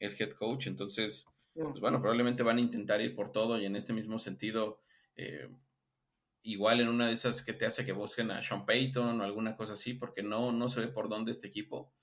[0.00, 0.66] head coach.
[0.66, 4.80] Entonces, pues, bueno, probablemente van a intentar ir por todo y en este mismo sentido,
[5.16, 5.48] eh,
[6.42, 9.56] igual en una de esas que te hace que busquen a Sean Payton o alguna
[9.56, 11.94] cosa así, porque no, no se ve por dónde este equipo.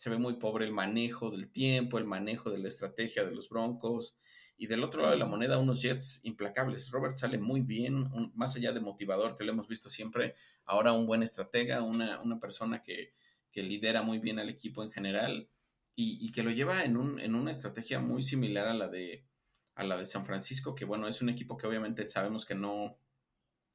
[0.00, 3.50] Se ve muy pobre el manejo del tiempo, el manejo de la estrategia de los
[3.50, 4.16] Broncos.
[4.56, 6.90] Y del otro lado de la moneda, unos Jets implacables.
[6.90, 11.04] Robert sale muy bien, más allá de motivador que lo hemos visto siempre, ahora un
[11.06, 13.12] buen estratega, una, una persona que,
[13.52, 15.50] que, lidera muy bien al equipo en general
[15.94, 19.26] y, y que lo lleva en, un, en una estrategia muy similar a la de
[19.74, 22.96] a la de San Francisco, que bueno, es un equipo que obviamente sabemos que no,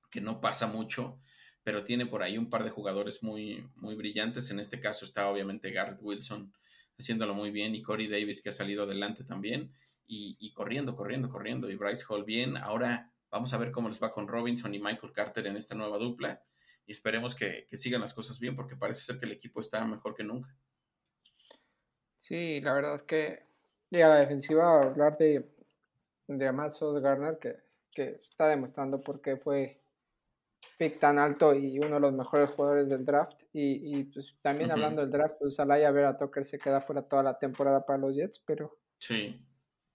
[0.10, 1.20] que no pasa mucho,
[1.66, 4.52] pero tiene por ahí un par de jugadores muy, muy brillantes.
[4.52, 6.54] En este caso está obviamente Garrett Wilson
[6.96, 9.74] haciéndolo muy bien y Corey Davis que ha salido adelante también
[10.06, 12.56] y, corriendo, corriendo, corriendo y Bryce Hall bien.
[12.56, 15.98] Ahora vamos a ver cómo les va con Robinson y Michael Carter en esta nueva
[15.98, 16.40] dupla
[16.86, 20.14] y esperemos que, sigan las cosas bien porque parece ser que el equipo está mejor
[20.14, 20.56] que nunca.
[22.20, 23.44] Sí, la verdad es que
[23.92, 25.50] a la defensiva hablar de,
[26.28, 27.56] de Garner que,
[27.92, 29.82] que está demostrando por qué fue
[30.78, 33.42] pick tan alto y uno de los mejores jugadores del draft.
[33.54, 37.24] Y, y pues también hablando del draft, pues Alaya Vera Tucker se queda fuera toda
[37.24, 39.40] la temporada para los Jets, pero sí.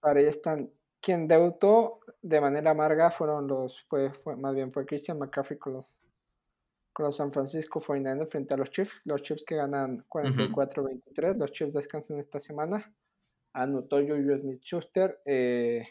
[0.00, 0.70] para ahí están.
[1.02, 5.72] Quien debutó de manera amarga fueron los, fue, fue más bien fue Christian McCaffrey con
[5.72, 5.94] los,
[6.92, 8.92] con los San Francisco 49 frente a los Chiefs.
[9.04, 11.38] Los Chiefs que ganan 44-23.
[11.38, 12.92] Los Chiefs descansan esta semana.
[13.54, 15.20] Anotó Juju Smith Schuster.
[15.24, 15.86] Eh,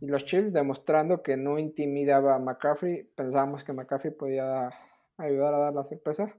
[0.00, 3.04] y los Chiefs demostrando que no intimidaba a McCaffrey.
[3.14, 4.70] Pensábamos que McCaffrey podía
[5.16, 6.34] ayudar a dar la sorpresa.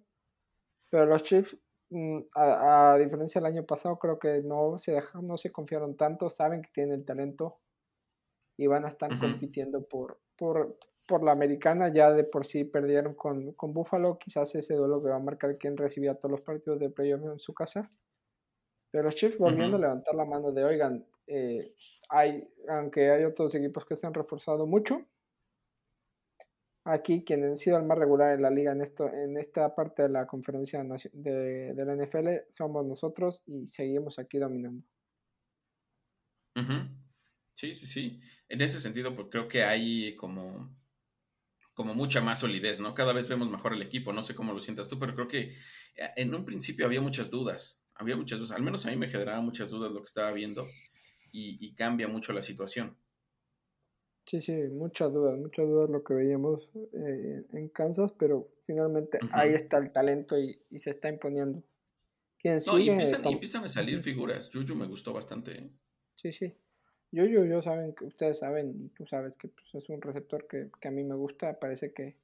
[0.92, 1.58] Pero los Chiefs,
[1.90, 6.30] mm, a, diferencia del año pasado, creo que no se dejan, no se confiaron tanto.
[6.30, 7.58] Saben que tienen el talento
[8.58, 10.78] y van a estar compitiendo por, por,
[11.08, 11.92] por, la americana.
[11.92, 14.20] Ya de por sí perdieron con, con Buffalo.
[14.20, 17.40] Quizás ese duelo que va a marcar quién recibía todos los partidos de playoff en
[17.40, 17.90] su casa.
[18.92, 21.76] Pero los Chiefs volviendo a levantar la mano de, oigan, eh,
[22.10, 25.06] hay, aunque hay otros equipos que se han reforzado mucho,
[26.86, 30.04] aquí quien ha sido el más regular en la liga en esto en esta parte
[30.04, 34.84] de la conferencia de, la NFL somos nosotros y seguimos aquí dominando.
[37.54, 38.20] Sí, sí, sí.
[38.50, 40.76] En ese sentido, pues creo que hay como,
[41.74, 42.94] como mucha más solidez, ¿no?
[42.94, 44.14] Cada vez vemos mejor el equipo.
[44.14, 45.56] No sé cómo lo sientas tú, pero creo que
[45.96, 47.84] eh, en un principio había muchas dudas.
[47.96, 48.52] Había muchas dudas.
[48.52, 50.68] Al menos a mí me generaba muchas dudas lo que estaba viendo
[51.32, 52.96] y, cambia mucho la situación.
[54.26, 59.54] Sí, sí, muchas dudas, muchas dudas lo que veíamos eh, en Kansas, pero finalmente ahí
[59.54, 61.64] está el talento y, se está imponiendo.
[62.66, 64.50] no, y empiezan, a salir figuras.
[64.54, 65.52] Juju me gustó bastante.
[65.52, 65.70] ¿eh?
[66.18, 66.54] Sí, sí.
[67.12, 70.70] Juju, yo saben que ustedes saben, y tú sabes que pues, es un receptor que,
[70.86, 71.58] a mí me gusta.
[71.58, 72.18] Parece que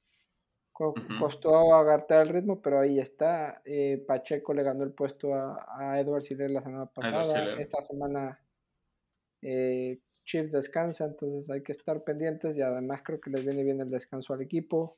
[0.72, 3.62] costó agarrar el ritmo, pero ahí está.
[3.64, 7.58] Eh, Pacheco le ganó el puesto a, a Edward Siller la semana pasada.
[7.58, 8.43] Esta semana
[9.44, 13.80] eh, Chiefs descansa, entonces hay que estar pendientes y además creo que les viene bien
[13.80, 14.96] el descanso al equipo.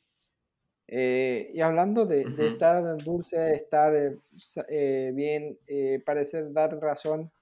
[0.88, 4.16] Eh, y hablando de, estar en dulce, estar eh,
[4.68, 5.58] eh, bien,
[6.04, 7.32] parece dar razón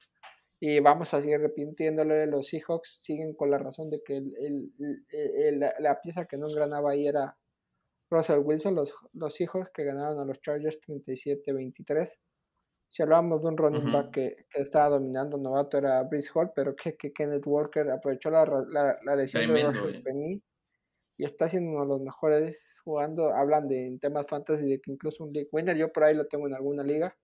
[0.61, 6.01] y vamos a seguir repitiéndole, los Seahawks siguen con la razón de que el, la,
[6.01, 7.37] pieza que no engranaba ahí era
[8.09, 12.11] Russell Wilson, los, los Seahawks que ganaron a los Chargers 37-23
[12.95, 16.97] si hablábamos de un running back que, estaba dominando novato era Brice Hall, pero que,
[16.97, 18.47] que Kenneth Walker aprovechó la,
[19.05, 20.41] la, lesión de Roger Penny
[21.17, 23.35] y está siendo uno de los mejores jugando.
[23.35, 26.29] Hablan de en temas fantasy de que incluso un league winner, yo por ahí lo
[26.29, 27.17] tengo en alguna liga.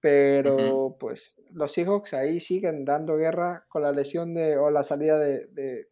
[0.00, 5.18] Pero pues los Seahawks ahí siguen dando guerra con la lesión de o la salida
[5.18, 5.88] de, de,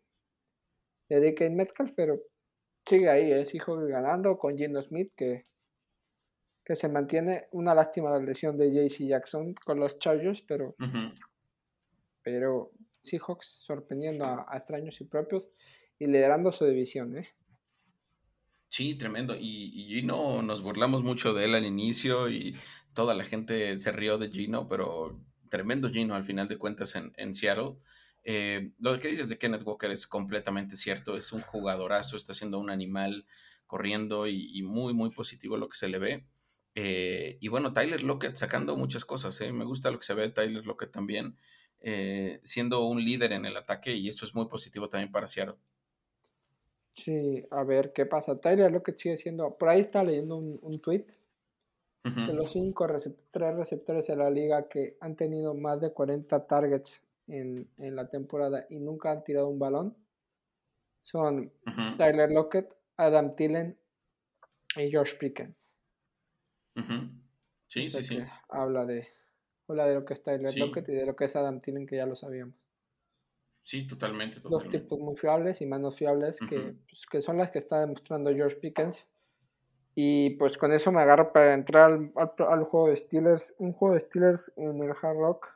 [1.09, 2.21] de DK Metcalf, pero
[2.87, 5.47] sigue ahí, es hijo ganando con Gino Smith que
[6.71, 7.49] que se mantiene.
[7.51, 10.77] Una lástima la lesión de JC Jackson con los Chargers, pero,
[12.23, 12.71] pero
[13.03, 15.51] Seahawks sorprendiendo a, extraños y propios
[15.99, 17.19] y liderando su división.
[17.19, 17.29] ¿eh?
[18.69, 19.35] Sí, tremendo.
[19.37, 22.55] Y, Gino, nos burlamos mucho de él al inicio y
[22.95, 27.35] toda la gente se rió de Gino, pero tremendo Gino al final de cuentas en,
[27.35, 27.79] Seattle.
[28.23, 32.61] Eh, lo que dices de Kenneth Walker es completamente cierto, es un jugadorazo, está siendo
[32.61, 33.27] un animal
[33.67, 36.27] corriendo y, y, muy, muy positivo lo que se le ve.
[36.75, 39.53] Eh, y bueno, Tyler Lockett sacando muchas cosas, ¿eh?
[39.53, 41.37] me gusta lo que se ve de Tyler Lockett también,
[41.81, 45.57] eh, siendo un líder en el ataque y eso es muy positivo también para Seattle.
[46.95, 48.41] Sí, a ver qué pasa.
[48.41, 51.07] Tyler Lockett sigue siendo, por ahí está leyendo un, un tweet
[52.03, 52.87] de los cinco
[53.31, 58.67] tres receptores de la liga que han tenido más de 40 targets en, la temporada
[58.71, 59.95] y nunca han tirado un balón
[61.03, 61.53] son
[61.97, 63.79] Tyler Lockett, Adam Tillen
[64.77, 65.60] y Josh Pickens.
[67.67, 68.19] Sí, sí, sí.
[68.49, 69.09] Habla de,
[69.69, 71.97] habla de lo que es Tyler Lockett y de lo que es Adam Thielen, que
[71.97, 72.57] ya lo sabíamos.
[73.61, 74.79] Sí, totalmente, totalmente.
[74.79, 78.35] Dos tipos muy fiables y menos fiables que, pues, que son las que está demostrando
[78.35, 79.05] George Pickens.
[79.95, 83.55] Y pues con eso me agarro para entrar al, al, juego de Steelers.
[83.59, 85.47] Un juego de Steelers en el Hard Rock.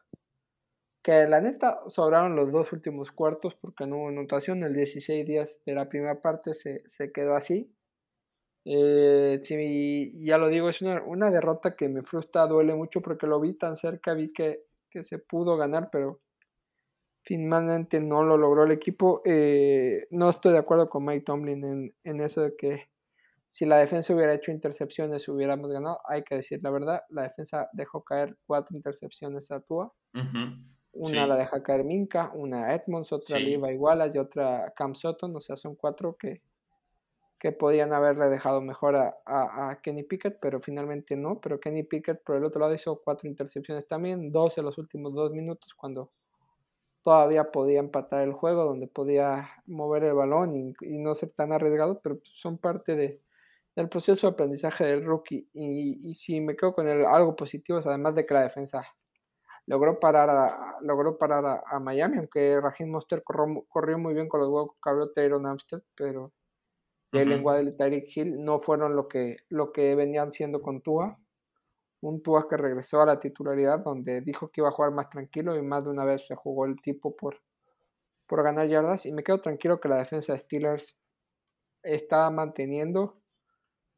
[1.03, 4.62] Que la neta sobraron los dos últimos cuartos porque no hubo anotación.
[4.62, 7.75] El 16 días de la primera parte se, se quedó así.
[8.65, 13.27] Eh, sí, ya lo digo, es una, una, derrota que me frustra, duele mucho porque
[13.27, 16.23] lo vi tan cerca, vi que, que se pudo ganar, pero
[17.27, 19.23] Finalmente no lo logró el equipo.
[19.25, 22.89] Eh, no estoy de acuerdo con Mike Tomlin en, en, eso de que
[23.49, 26.01] si la defensa hubiera hecho intercepciones hubiéramos ganado.
[26.07, 29.91] Hay que decir la verdad, la defensa dejó caer cuatro intercepciones a Tua.
[30.93, 33.45] Una la deja caer Minka, una Edmonds, otra sí.
[33.45, 35.35] Levi Wallace y otra Cam Sutton.
[35.35, 36.43] O sea, son cuatro que,
[37.45, 41.40] que podían haberle dejado mejor a, Kenny Pickett, pero finalmente no.
[41.42, 45.12] Pero Kenny Pickett por el otro lado hizo cuatro intercepciones también, dos en los últimos
[45.12, 46.11] dos minutos cuando
[47.03, 52.01] todavía podía empatar el juego, donde podía mover el balón y, no ser tan arriesgado,
[52.03, 53.20] pero son parte de,
[53.76, 55.47] del proceso de aprendizaje del rookie.
[55.53, 58.86] Y, y si me quedo con algo positivo, es además de que la defensa
[59.66, 64.40] logró parar a, logró parar a, Miami, aunque Raheem Monster corrió, corrió, muy bien con
[64.40, 66.32] los huevos que abrió Tyron Amstead, pero
[67.21, 71.19] el lenguaje de Tyreek Hill no fueron lo que, lo que venían siendo con Tua.
[72.01, 75.57] Un Tua que regresó a la titularidad, donde dijo que iba a jugar más tranquilo
[75.57, 77.41] y más de una vez se jugó el tipo por,
[78.27, 79.07] por ganar yardas.
[79.07, 80.97] Y me quedo tranquilo que la defensa de Steelers
[81.83, 83.19] está manteniendo.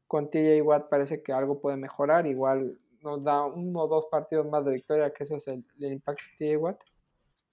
[0.07, 2.27] Con TJ Watt parece que algo puede mejorar.
[2.27, 6.23] Igual nos da uno o dos partidos más de victoria, que eso es el, impacto
[6.39, 6.81] de Watt.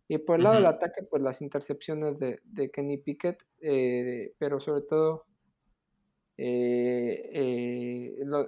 [0.07, 4.61] Y por el lado del ataque, pues las intercepciones de, de Kenny Pickett, eh, pero
[4.61, 5.25] sobre todo
[6.37, 8.47] eh, eh, lo,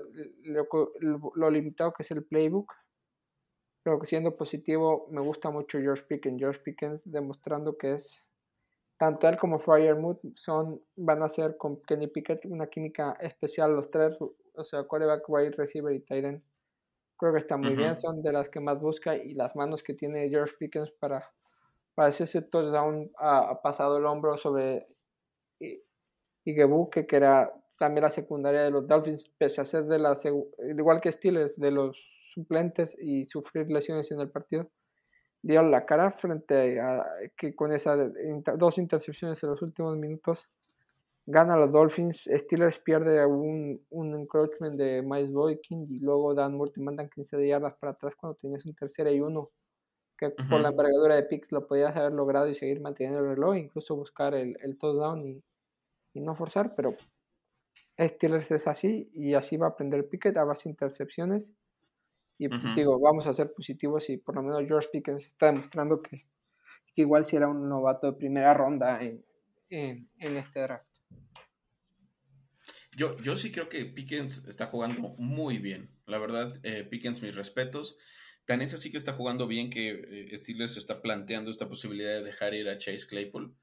[1.35, 2.73] lo, limitado que es el playbook.
[3.83, 6.41] Pero siendo positivo, me gusta mucho George Pickens.
[6.41, 8.27] George Pickens demostrando que es
[8.99, 13.91] tanto él como Mood son, van a ser con Kenny Pickett una química especial los
[13.91, 16.43] tres, o sea, quarterback, wide receiver y tight end
[17.17, 19.95] creo que está muy bien, son de las que más busca y las manos que
[19.95, 21.31] tiene George Pickens para,
[21.95, 24.87] para ese touchdown ha, pasado el hombro sobre
[26.45, 30.19] Igebuke, que era también la secundaria de los Dolphins, pese a ser de la,
[30.77, 31.97] igual que Steelers, de los
[32.35, 34.71] suplentes y sufrir lesiones en el partido,
[35.43, 37.05] dio la cara frente a
[37.37, 38.11] que con esas
[38.59, 40.41] dos intercepciones en los últimos minutos
[41.27, 46.73] gana los Dolphins, Steelers pierde un, un encroachment de Miles Boykin y luego Dan Moore
[46.73, 49.51] te mandan 15 yardas para atrás cuando tenías un tercera y uno
[50.17, 53.57] que por la envergadura de picks lo podías haber logrado y seguir manteniendo el reloj,
[53.57, 55.43] incluso buscar el, el touchdown y,
[56.15, 56.95] y, no forzar, pero
[57.99, 61.51] Steelers es así y así va a aprender Pickett a base de intercepciones
[62.39, 66.03] y pues, digo, vamos a ser positivos y por lo menos George Pickens está demostrando
[66.03, 66.27] que,
[66.95, 69.25] igual si era un novato de primera ronda en,
[69.71, 70.87] en, en este draft.
[72.97, 75.91] Yo, yo sí creo que Pickens está jugando muy bien.
[76.07, 77.99] La verdad, eh, Pickens, mis respetos.
[78.47, 82.23] Tan es así que está jugando bien que eh, Steelers está planteando esta posibilidad de
[82.23, 83.55] dejar ir a Chase Claypool.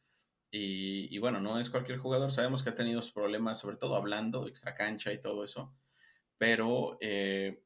[0.56, 2.32] Y, bueno, no es cualquier jugador.
[2.32, 5.74] Sabemos que ha tenido problemas, sobre todo hablando, extra cancha y todo eso.
[6.38, 7.64] Pero eh,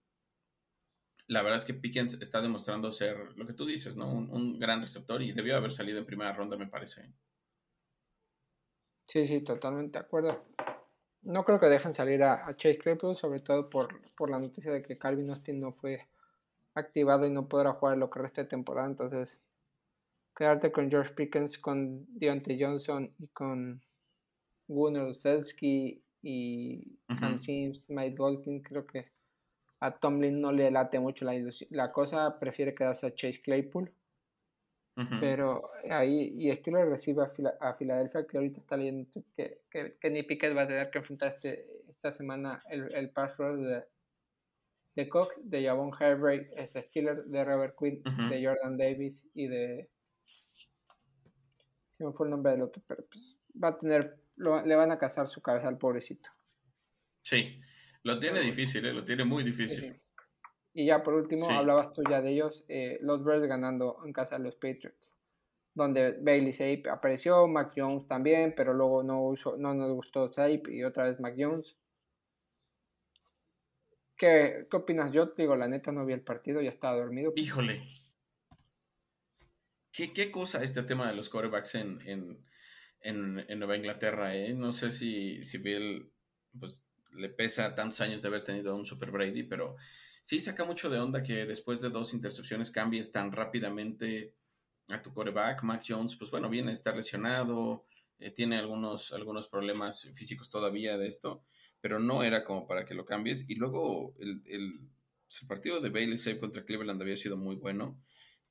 [1.27, 4.09] la verdad es que Pickens está demostrando ser lo que tú dices, ¿no?
[4.09, 7.11] Un, gran receptor y debió haber salido en primera ronda, me parece.
[9.07, 10.45] Sí, sí, totalmente de acuerdo
[11.23, 14.81] no creo que dejen salir a, Chase Claypool, sobre todo por, por, la noticia de
[14.81, 16.07] que Calvin Austin no fue
[16.73, 18.87] activado y no podrá jugar lo que resta de temporada.
[18.87, 19.37] Entonces,
[20.37, 23.81] quedarte con George Pickens, con Deontay Johnson y con
[24.67, 29.09] Gunnar Selsky y Sam Sims, Mike Golkin, creo que
[29.79, 31.33] a Tomlin no le late mucho la,
[31.69, 33.91] la cosa, prefiere quedarse a Chase Claypool.
[35.19, 37.23] Pero ahí, y Steelers recibe
[37.61, 41.33] a, Filadelfia, que ahorita está leyendo que, que Kenny Pickett va a tener que enfrentar
[41.33, 43.83] este, esta semana el, el pass rush de,
[44.95, 49.87] de Cox, de Javon Hargrave, es Steelers, de Robert Quinn, de Jordan Davis y de.
[51.97, 54.19] Se me fue el nombre del otro, pero pues, va a tener.
[54.35, 56.29] le van a cazar su cabeza al pobrecito.
[57.23, 57.59] Sí,
[58.03, 58.93] lo tiene difícil, ¿eh?
[58.93, 59.99] lo tiene muy difícil.
[60.73, 64.37] Y ya por último, hablabas tú ya de ellos, eh, los Bears ganando en casa
[64.37, 65.15] de los Patriots,
[65.73, 70.83] donde Bailey Sape apareció, Mac Jones también, pero luego no, no nos gustó Sape y
[70.83, 71.75] otra vez Mac Jones.
[74.15, 75.11] ¿Qué, ¿Qué opinas?
[75.11, 77.33] Yo digo, la neta no vi el partido, ya estaba dormido.
[77.35, 77.81] Híjole.
[79.91, 84.35] ¿Qué, qué cosa este tema de los quarterbacks en, en, en, Nueva Inglaterra?
[84.35, 84.53] Eh?
[84.53, 86.11] No sé si, si Bill
[86.59, 89.75] pues, le pesa tantos años de haber tenido un Super Brady, pero
[90.21, 94.33] sí saca mucho de onda que después de dos intercepciones cambies tan rápidamente
[94.89, 95.63] a tu coreback.
[95.63, 97.85] Mac Jones, pues bueno, viene a estar lesionado,
[98.19, 101.43] eh, tiene algunos, algunos problemas físicos todavía de esto,
[101.81, 103.49] pero no era como para que lo cambies.
[103.49, 104.79] Y luego el, el,
[105.25, 108.01] pues, partido de Bailey Safe contra Cleveland había sido muy bueno.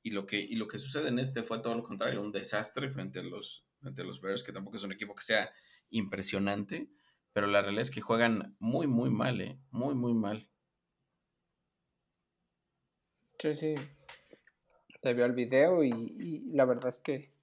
[0.07, 2.89] Y lo, que, y lo que sucede en este fue todo lo contrario, un desastre
[2.89, 5.51] frente a los, frente a los Bears, que tampoco es un equipo que sea
[5.89, 6.87] impresionante,
[7.33, 9.59] pero la realidad es que juegan muy, muy mal, ¿eh?
[9.69, 10.47] muy, muy mal.
[13.37, 13.75] Sí, sí.
[15.01, 17.33] Te vio el video y, la verdad es que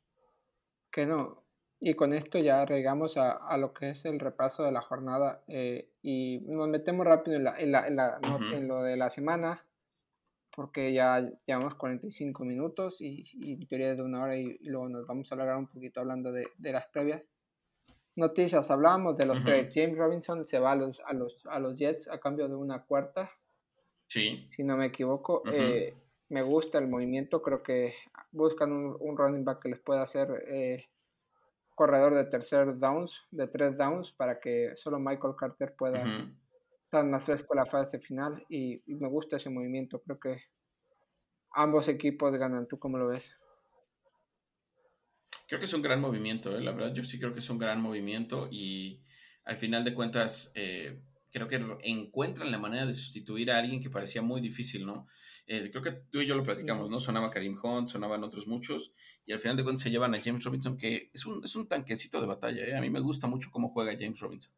[0.91, 1.45] Que no.
[1.81, 5.45] Y con esto ya llegamos a, a lo que es el repaso de la jornada
[5.49, 8.19] eh, y nos metemos rápido en, la, en, la, en, la,
[8.55, 9.63] en lo de la semana
[10.55, 15.31] porque ya llevamos 45 minutos y, y teoría de una hora y, luego nos vamos
[15.31, 17.25] a alargar un poquito hablando de, de las previas.
[18.17, 19.75] Noticias, hablamos de los trades.
[19.75, 22.83] James Robinson se va a los, a, los, a los Jets a cambio de una
[22.85, 23.31] cuarta.
[24.07, 24.49] Sí.
[24.55, 25.43] Si no me equivoco.
[25.53, 25.95] eh,
[26.29, 27.95] me gusta el movimiento, creo que
[28.33, 30.87] buscan un, un running back que les pueda hacer eh,
[31.75, 36.05] corredor de tercer downs, de tres downs, para que solo Michael Carter pueda
[37.03, 40.45] más fresco la fase final y, y, me gusta ese movimiento, creo que
[41.53, 43.31] ambos equipos ganan, ¿tú cómo lo ves?
[45.49, 46.61] Creo que es un gran movimiento, ¿eh?
[46.61, 49.03] la verdad yo sí creo que es un gran movimiento y
[49.45, 50.53] al final de cuentas...
[50.55, 51.01] Eh,
[51.35, 55.09] creo que encuentran la manera de sustituir a alguien que parecía muy difícil, ¿no?
[55.49, 57.01] Eh, creo que tú y yo lo platicamos, ¿no?
[57.01, 58.93] Sonaba Karim Hunt, sonaban otros muchos,
[59.27, 61.67] y al final de cuentas se llevan a James Robinson, que es un, es un
[61.67, 62.79] tanquecito de batalla.
[62.79, 64.53] A mí me gusta mucho cómo juega James Robinson.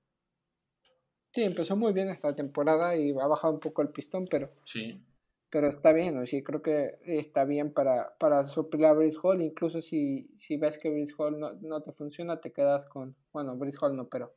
[1.37, 4.49] Sí, empezó muy bien esta temporada y ha bajado un poco el pistón, pero...
[4.65, 5.05] Sí.
[5.51, 6.27] Pero está bien, ¿no?
[6.27, 10.79] sí, creo que está bien para, para suplir a Brice Hall, incluso si, si ves
[10.79, 14.33] que Brice Hall no, no te funciona, te quedas con, bueno, Brice Hall no, pero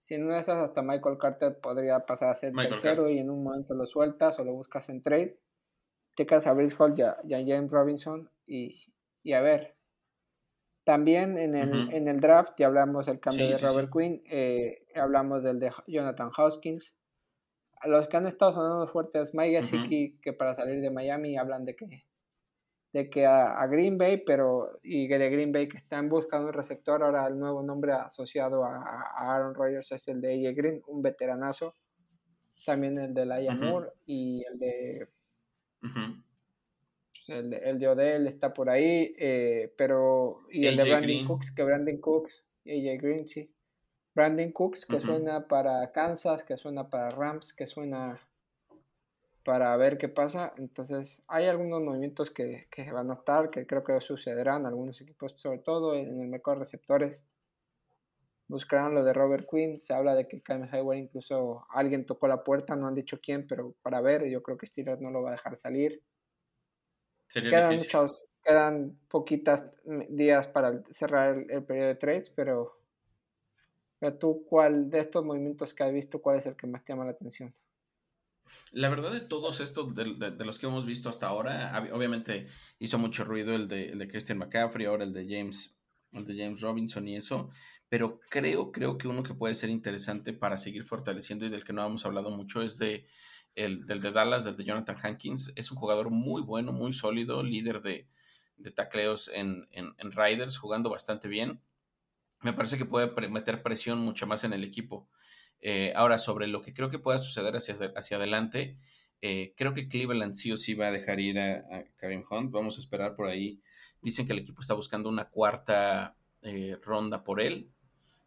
[0.00, 3.16] si en una de esas hasta Michael Carter podría pasar a ser Michael tercero Carter.
[3.16, 5.38] y en un momento lo sueltas o lo buscas en trade.
[6.16, 8.92] Te quedas a Brice Hall y a, y a James Robinson y,
[9.22, 9.76] y, a ver.
[10.88, 11.92] También en el, uh -huh.
[11.92, 15.60] en el draft ya hablamos del cambio sí, de Robert sí, Quinn, eh, hablamos del
[15.60, 16.94] de Jonathan Hoskins.
[17.78, 20.20] A los que han estado sonando fuertes, Mike Gesicki, uh -huh.
[20.22, 22.04] que para salir de Miami hablan de que
[22.94, 26.54] de que a, a, Green Bay, pero y de Green Bay que están buscando un
[26.54, 30.82] receptor, ahora el nuevo nombre asociado a, a Aaron Rodgers es el de AJ Green,
[30.86, 31.74] un veteranazo,
[32.64, 33.70] también el de Laia uh -huh.
[33.70, 35.08] Moore y el de.
[37.28, 41.26] El de el de Odell está por ahí, eh, pero y el de Brandon Green.
[41.26, 43.50] Cooks, que Brandon Cooks, AJ Green, sí.
[44.14, 48.20] Brandon Cooks, que suena para Kansas, que suena para Rams, que suena
[49.44, 50.52] para ver qué pasa.
[50.56, 54.66] Entonces, hay algunos movimientos que, que se van a notar, que creo que sucederán.
[54.66, 57.20] Algunos equipos, sobre todo en el mercado de receptores,
[58.48, 59.78] buscarán lo de Robert Quinn.
[59.78, 63.46] Se habla de que Kyle Hayward incluso alguien tocó la puerta, no han dicho quién,
[63.46, 66.02] pero para ver, yo creo que Steelers no lo va a dejar salir.
[67.28, 67.92] Sería quedan difícil.
[67.96, 69.62] muchos, quedan poquitas
[70.08, 72.80] días para cerrar el, el periodo de trades, pero,
[73.98, 76.92] pero tú, ¿cuál de estos movimientos que has visto, cuál es el que más te
[76.92, 77.54] llama la atención?
[78.72, 82.46] La verdad de todos estos, de, de, de, los que hemos visto hasta ahora, obviamente
[82.78, 85.78] hizo mucho ruido el de, el de Christian McCaffrey, ahora el de James,
[86.12, 87.50] el de James Robinson y eso,
[87.88, 91.72] pero creo, creo que uno que puede ser interesante para seguir fortaleciendo y del que
[91.72, 93.06] no hemos hablado mucho es de
[93.58, 95.52] el del de Dallas, del de Jonathan Hankins.
[95.56, 98.06] Es un jugador muy bueno, muy sólido, líder de,
[98.56, 101.60] de tacleos en, en, Riders, jugando bastante bien.
[102.42, 105.08] Me parece que puede meter presión mucho más en el equipo.
[105.60, 108.76] Eh, ahora, sobre lo que creo que pueda suceder hacia, hacia adelante,
[109.22, 112.52] eh, creo que Cleveland sí o sí va a dejar ir a, a, Karim Hunt.
[112.52, 113.60] Vamos a esperar por ahí.
[114.00, 117.72] Dicen que el equipo está buscando una cuarta eh, ronda por él,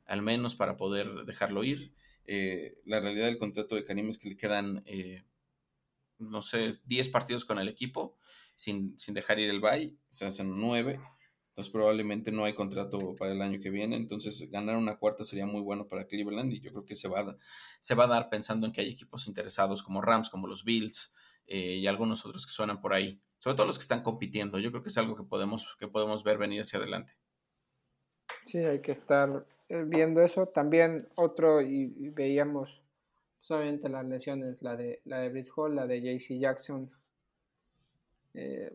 [0.05, 1.93] al menos para poder dejarlo ir.
[2.33, 5.25] Eh, la realidad del contrato de Karim es que le quedan, eh,
[6.17, 8.17] no sé, 10 partidos con el equipo
[8.55, 10.97] sin, sin dejar ir el bye, se hacen 9
[11.51, 15.45] entonces probablemente no hay contrato para el año que viene, entonces ganar una cuarta sería
[15.45, 17.37] muy bueno para Cleveland y yo creo que se va a,
[17.81, 21.11] se va a dar pensando en que hay equipos interesados como Rams, como los Bills
[21.47, 24.71] eh, y algunos otros que suenan por ahí, sobre todo los que están compitiendo, yo
[24.71, 27.17] creo que es algo que podemos, que podemos ver venir hacia adelante.
[28.45, 29.45] Sí, hay que estar
[29.87, 32.81] viendo eso, también otro y, y veíamos
[33.41, 36.91] solamente las lesiones, la de la de Brice Hall, la de JC Jackson,
[38.33, 38.71] eh,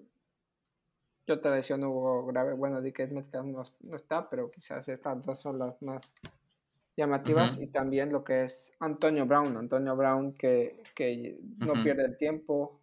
[1.33, 5.59] otra lesión hubo grave, bueno, DK Metcalf no, no, está, pero quizás estas dos son
[5.59, 6.01] las más
[6.97, 7.57] llamativas.
[7.57, 7.65] Uh -huh.
[7.65, 11.83] Y también lo que es Antonio Brown, Antonio Brown que, que no uh -huh.
[11.83, 12.81] pierde el tiempo,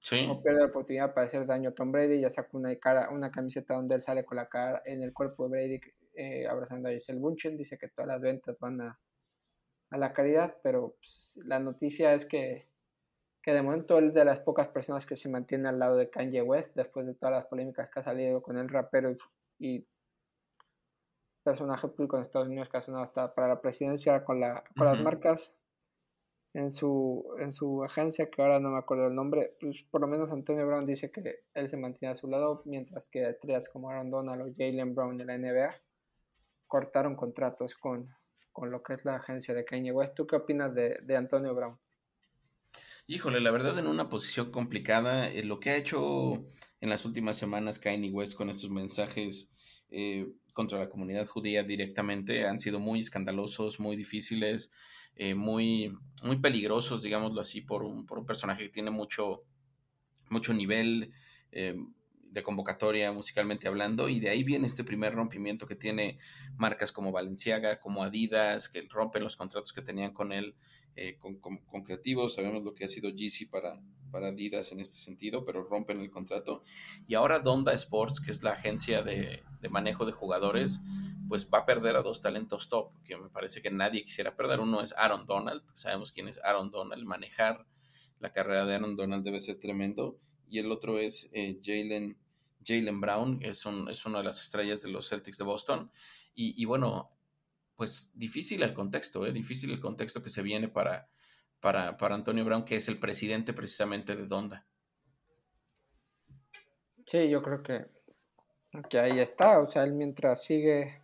[0.00, 0.26] sí.
[0.26, 3.30] no pierde la oportunidad para hacer daño a Tom Brady, ya sacó una, cara, una
[3.30, 5.80] camiseta donde él sale con la cara en el cuerpo de Brady
[6.16, 8.98] eh, abrazando a Giselle Bunchen, dice que todas las ventas van a,
[9.90, 12.68] a la caridad, pero pues, la noticia es que
[13.46, 16.42] que de momento es de las pocas personas que se mantiene al lado de Kanye
[16.42, 19.16] West después de todas las polémicas que ha salido con el rapero y,
[19.60, 19.86] y
[21.44, 24.88] personaje público en Estados Unidos que ha sonado hasta para la presidencia con, la, con
[24.88, 24.94] uh -huh.
[24.94, 25.54] las marcas
[26.54, 30.08] en su, en su agencia, que ahora no me acuerdo el nombre, pues por lo
[30.08, 33.90] menos Antonio Brown dice que él se mantiene a su lado, mientras que estrellas como
[33.90, 35.70] Aaron Donald o Jalen Brown de la NBA
[36.76, 38.14] cortaron contratos con,
[38.52, 40.14] con lo que es la agencia de Kanye West.
[40.14, 41.78] ¿Tú qué opinas de, de Antonio Brown?
[43.06, 46.44] Híjole, la verdad en una posición complicada, eh, lo que ha hecho
[46.82, 49.50] en las últimas semanas Kanye West con estos mensajes,
[49.88, 54.70] eh, contra la comunidad judía directamente han sido muy escandalosos, muy difíciles,
[55.14, 59.44] eh, muy, muy peligrosos, digámoslo así, por un, por un personaje que tiene mucho,
[60.28, 61.14] mucho nivel
[61.52, 61.74] eh,
[62.30, 66.18] de convocatoria musicalmente hablando, y de ahí viene este primer rompimiento que tiene
[66.56, 70.54] marcas como Valenciaga, como Adidas, que rompen los contratos que tenían con él,
[70.96, 71.38] eh, con,
[71.84, 76.00] creativos, sabemos lo que ha sido GC para, para Adidas en este sentido, pero rompen
[76.00, 76.62] el contrato.
[77.06, 80.80] Y ahora Donda Sports, que es la agencia de, manejo de jugadores,
[81.28, 84.60] pues va a perder a dos talentos top, que me parece que nadie quisiera perder.
[84.60, 87.66] Uno es Aaron Donald, sabemos quién es Aaron Donald, manejar
[88.18, 90.18] la carrera de Aaron Donald debe ser tremendo.
[90.48, 92.16] Y el otro es eh, Jalen,
[92.64, 95.90] Jalen Brown, es, un, es una de las estrellas de los Celtics de Boston.
[96.38, 97.10] Y, bueno,
[97.76, 99.32] pues difícil el contexto, ¿eh?
[99.32, 101.08] difícil el contexto que se viene para,
[101.60, 104.66] para, para Antonio Brown, que es el presidente precisamente de Donda.
[107.06, 107.86] Sí, yo creo que,
[108.90, 109.60] que ahí está.
[109.60, 111.00] O sea, él mientras sigue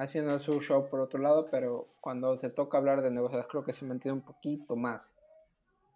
[0.00, 3.74] haciendo su show por otro lado, pero cuando se toca hablar de negocios, creo que
[3.74, 5.12] se mantiene un poquito más,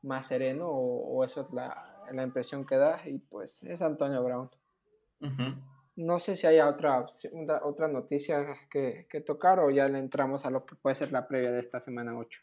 [0.02, 4.50] más sereno, o, eso es la, la, impresión que da, y pues es Antonio Brown.
[5.96, 7.06] No sé si hay otra,
[7.62, 11.28] otra noticia que, que tocar o ya le entramos a lo que puede ser la
[11.28, 12.40] previa de esta semana 8.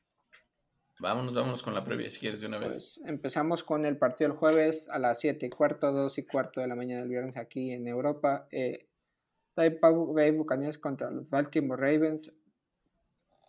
[1.02, 2.74] Vámonos, vámonos con la previa, si quieres, de una vez.
[2.74, 6.62] Pues empezamos con el partido el jueves a las 7 y cuarto, 2 y cuarto
[6.62, 8.48] de la mañana del viernes aquí en Europa.
[8.52, 8.88] Eh,
[9.56, 12.32] Tampa Bay Buccaneers contra los Baltimore Ravens.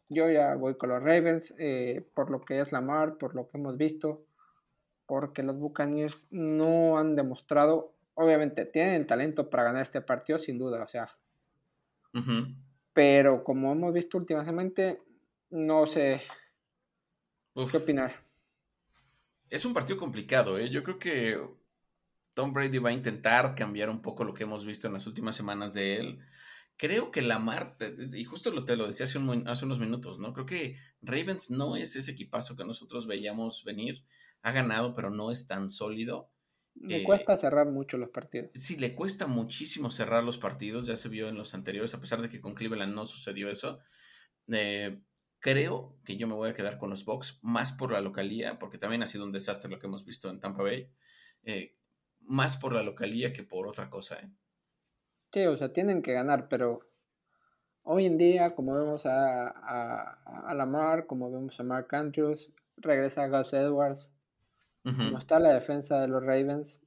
[0.09, 3.59] Yo ya voy con los Ravens, eh, por lo que es Lamar, por lo que
[3.59, 4.25] hemos visto,
[5.07, 10.59] porque los Buccaneers no han demostrado, obviamente tienen el talento para ganar este partido, sin
[10.59, 11.09] duda, o sea.
[12.93, 15.03] Pero como hemos visto últimamente,
[15.51, 16.23] no sé,
[17.55, 18.15] ¿Qué opinar?
[19.51, 20.71] Es un partido complicado, ¿eh?
[20.71, 21.39] Yo creo que
[22.35, 25.37] Tom Brady va a intentar cambiar un poco lo que hemos visto en las últimas
[25.37, 26.19] semanas de él.
[26.79, 27.77] Creo que Lamar,
[28.15, 30.33] y justo lo, te lo decía hace, hace unos minutos, ¿no?
[30.33, 34.03] Creo que Ravens no es ese equipazo que nosotros veíamos venir.
[34.43, 36.31] Ha ganado, pero no es tan sólido.
[36.75, 38.51] Le cuesta cerrar mucho los partidos.
[38.55, 40.87] Sí, le cuesta muchísimo cerrar los partidos.
[40.87, 43.81] Ya se vio en los anteriores, a pesar de que con Cleveland no sucedió eso.
[44.49, 45.03] Eh,
[45.43, 48.79] Creo que yo me voy a quedar con los Bucks más por la localía, porque
[48.79, 50.89] también ha sido un desastre lo que hemos visto en Tampa Bay.
[51.43, 51.75] Eh,
[52.21, 54.21] más por la localía que por otra cosa.
[54.21, 54.31] ¿eh?
[55.33, 56.83] Sí, o sea, tienen que ganar, pero
[57.83, 63.29] hoy en día, como vemos a, a, Lamar, como vemos a Mark Andrews, regresa a
[63.29, 64.12] Gus Edwards,
[64.85, 66.81] como está la defensa de los Ravens,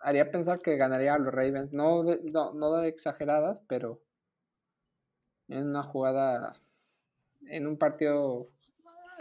[0.00, 4.02] haría pensar que ganaría a los Ravens, no no, no de exageradas, pero
[5.48, 6.60] en una jugada
[7.46, 8.48] en un partido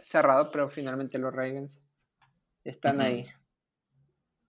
[0.02, 1.80] cerrado, pero finalmente los Ravens
[2.64, 3.26] están ahí.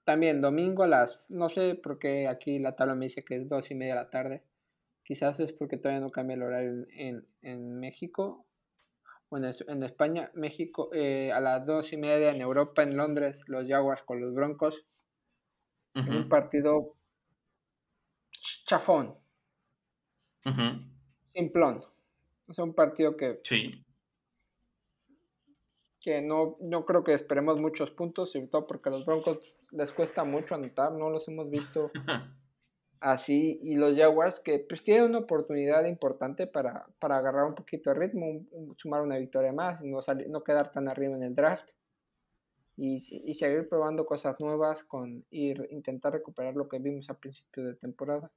[0.05, 3.49] También domingo a las, no sé por qué aquí la tabla me dice que es
[3.49, 4.43] dos y media de la tarde.
[5.03, 8.47] Quizás es porque todavía no cambia el horario en, en, México.
[9.31, 13.67] Bueno, en España, México, eh, a las dos y media en Europa, en Londres, los
[13.67, 14.87] Jaguars con los Broncos.
[15.95, 16.95] un partido
[18.67, 19.17] chafón.
[21.33, 21.85] Simplón.
[22.47, 23.41] Es un partido que.
[23.43, 23.85] Sí.
[26.01, 29.39] Que no, no creo que esperemos muchos puntos, sobre todo porque a los Broncos
[29.73, 31.91] les cuesta mucho anotar, no los hemos visto
[33.01, 33.59] así.
[33.63, 37.99] Y los Jaguars que pues tienen una oportunidad importante para, para agarrar un poquito de
[37.99, 38.45] ritmo,
[38.77, 41.71] sumar una victoria más, no, salir, no quedar tan arriba en el draft.
[42.77, 47.65] Y, y, seguir probando cosas nuevas con ir intentar recuperar lo que vimos a principio
[47.65, 48.31] de temporada.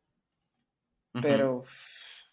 [1.22, 1.64] Pero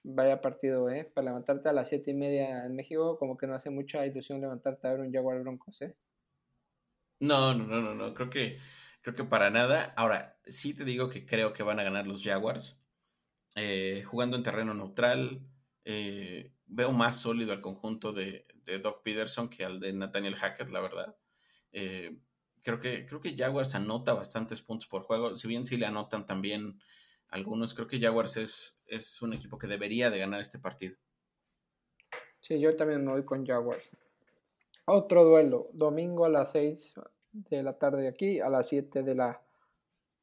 [0.03, 1.11] vaya partido, ¿eh?
[1.13, 4.41] Para levantarte a las siete y media en México, como que no hace mucha ilusión
[4.41, 5.95] levantarte a ver un Jaguar Broncos, ¿eh?
[7.21, 8.59] No, no, no, no, no, creo que,
[9.13, 9.95] creo que para nada.
[9.97, 12.79] Ahora, sí te digo que creo que van a ganar los Jaguars.
[13.55, 15.41] Eh, jugando en terreno neutral,
[15.85, 20.69] eh, veo más sólido al conjunto de, de, Doc Peterson que al de Nathaniel Hackett,
[20.69, 21.17] la verdad.
[21.73, 22.19] Eh,
[22.63, 26.27] creo, que, creo que Jaguars anota bastantes puntos por juego, si bien sí le anotan
[26.27, 26.79] también
[27.29, 27.73] algunos.
[27.73, 30.97] Creo que Jaguars es, es un equipo que debería de ganar este partido.
[32.41, 33.89] Sí, yo también me voy con Jaguars.
[34.85, 36.95] Otro duelo, domingo a las 6
[37.33, 39.41] de la tarde aquí, a las 7 de la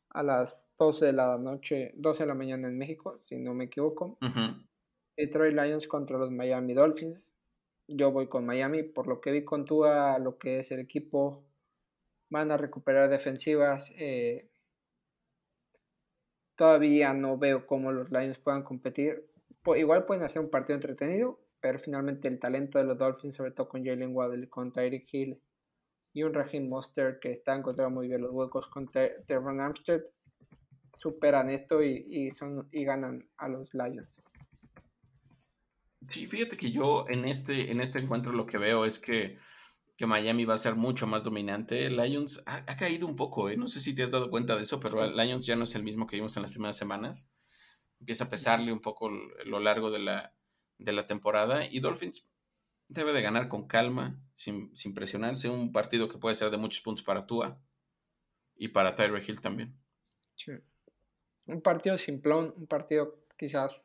[0.10, 3.66] a las 12 de la noche, 12 de la mañana en México, si no me
[3.66, 4.18] equivoco.
[5.18, 7.32] Detroit Lions contra los Miami Dolphins.
[7.88, 11.44] Yo voy con Miami, por lo que vi con Tua, lo que es el equipo,
[12.30, 13.92] van a recuperar defensivas.
[13.98, 14.50] Eh,
[16.56, 19.26] Todavía no veo cómo los Lions puedan competir.
[19.76, 23.68] igual pueden hacer un partido entretenido, pero finalmente el talento de los Dolphins, sobre todo
[23.68, 25.42] con Jalen Waddle, con Tyreek Hill
[26.16, 30.02] y un Raheem Monster que está encontrando muy bien los huecos con Terron Armstead,
[30.98, 34.24] superan esto y, son, y ganan a los Lions.
[36.08, 39.38] Sí, fíjate que yo en este, en este encuentro lo que veo es que,
[40.00, 41.90] Miami va a ser mucho más dominante.
[41.90, 43.58] Lions ha, caído un poco, ¿eh?
[43.58, 45.84] no sé si te has dado cuenta de eso, pero Lions ya no es el
[45.84, 47.30] mismo que vimos en las primeras semanas.
[48.00, 50.34] Empieza a pesarle un poco lo largo de la,
[50.78, 52.30] de la temporada y Dolphins
[52.88, 55.50] debe de ganar con calma, sin, sin presionarse.
[55.50, 57.60] Un partido que puede ser de muchos puntos para Tua
[58.56, 59.76] y para Tyre Hill también.
[60.36, 60.52] Sí.
[61.48, 63.76] Un partido simplón, un partido quizás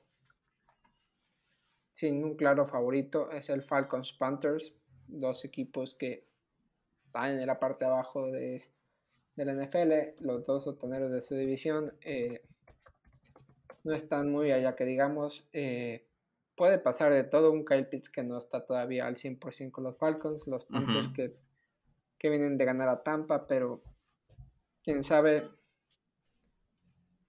[1.93, 4.73] sin un claro favorito, es el Falcons Panthers,
[5.07, 6.25] dos equipos que
[7.05, 8.65] están en la parte de abajo de,
[9.37, 12.43] la NFL, los dos sotaneros de su división eh,
[13.85, 15.47] no están muy allá que digamos.
[15.53, 16.07] Eh,
[16.61, 19.97] puede pasar de todo un Kyle Pitts que no está todavía al 100% con los
[19.97, 21.35] Falcons, los Panthers que,
[22.19, 23.83] que vienen de ganar a Tampa, pero
[24.85, 25.49] quién sabe,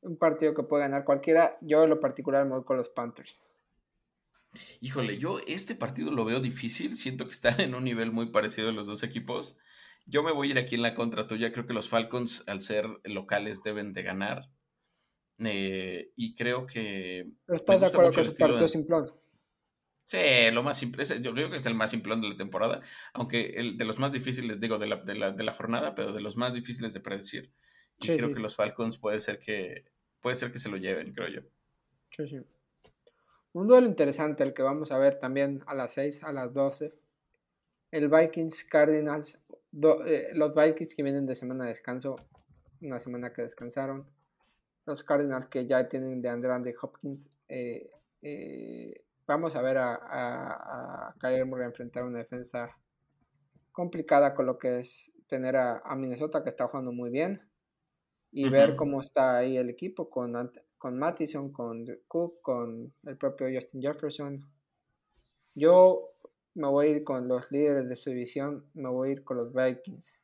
[0.01, 1.57] un partido que puede ganar cualquiera.
[1.61, 3.47] Yo en lo particular me voy con los Panthers.
[4.81, 6.97] Híjole, yo este partido lo veo difícil.
[6.97, 9.55] Siento que están en un nivel muy parecido de los dos equipos.
[10.05, 11.53] Yo me voy a ir aquí en la contra tuya.
[11.53, 14.49] Creo que los Falcons, al ser locales, deben de ganar.
[15.39, 17.27] Eh, y creo que.
[17.45, 19.13] Pero estás de acuerdo el simplón.
[20.03, 20.17] Sí,
[20.51, 21.03] lo más simple.
[21.21, 22.81] Yo creo que es el más simplón de la temporada.
[23.13, 26.11] Aunque el de los más difíciles, digo, de la, de la, de la jornada, pero
[26.11, 27.51] de los más difíciles de predecir.
[27.99, 29.85] Y creo que los Falcons puede ser que
[30.19, 31.41] puede ser que se lo lleven, creo yo.
[32.15, 32.41] Sí, sí.
[33.53, 36.93] Un duelo interesante el que vamos a ver también a las 6, a las 12.
[37.91, 39.37] El Vikings Cardinals,
[40.05, 42.15] eh, los Vikings que vienen de semana de descanso,
[42.81, 44.07] una semana que descansaron.
[44.91, 47.29] Los Cardinals que ya tienen de Andre Hopkins.
[47.47, 47.89] Eh,
[48.21, 52.75] eh, vamos a ver a, a, a Kyler Murray enfrentar una defensa
[53.71, 57.41] complicada con lo que es tener a, Minnesota que está jugando muy bien
[58.31, 63.47] y ver cómo está ahí el equipo con, con Mattison, con Cook, con el propio
[63.53, 64.41] Justin Jefferson.
[65.55, 66.09] Yo
[66.53, 69.37] me voy a ir con los líderes de su división, me voy a ir con
[69.37, 70.20] los Vikings.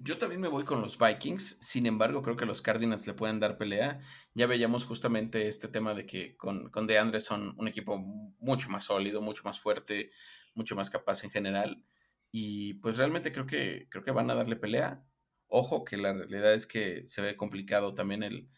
[0.00, 3.40] Yo también me voy con los Vikings, sin embargo creo que los Cardinals le pueden
[3.40, 3.98] dar pelea.
[4.32, 8.84] Ya veíamos justamente este tema de que con, con DeAndre son un equipo mucho más
[8.84, 10.12] sólido, mucho más fuerte,
[10.54, 11.82] mucho más capaz en general.
[12.30, 15.04] Y pues realmente creo que, creo que van a darle pelea.
[15.48, 18.48] Ojo que la realidad es que se ve complicado también el,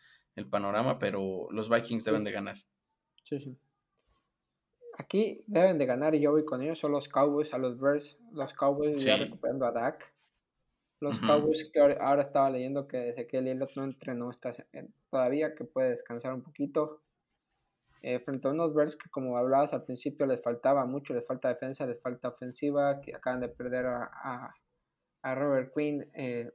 [0.51, 2.57] panorama, pero los Vikings deben de ganar.
[3.25, 3.59] Sí, sí.
[4.97, 8.17] Aquí deben de ganar y yo voy con ellos, son los Cowboys a los Bears,
[8.33, 10.15] los Cowboys ya recuperando a Dak.
[11.01, 14.55] Los Cowboys que ahora, estaba leyendo que desde que el no entrenó está
[15.11, 17.01] todavía, que puede descansar un poquito.
[18.03, 21.49] Eh, frente a unos Bears que como hablabas al principio les faltaba mucho, les falta
[21.49, 24.55] defensa, les falta ofensiva, que acaban de perder a,
[25.23, 26.11] a, Robert Quinn.
[26.15, 26.51] Eh,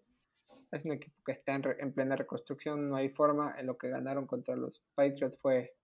[0.71, 3.55] es un equipo que está en, plena reconstrucción, no hay forma.
[3.57, 5.75] En lo que ganaron contra los Patriots fue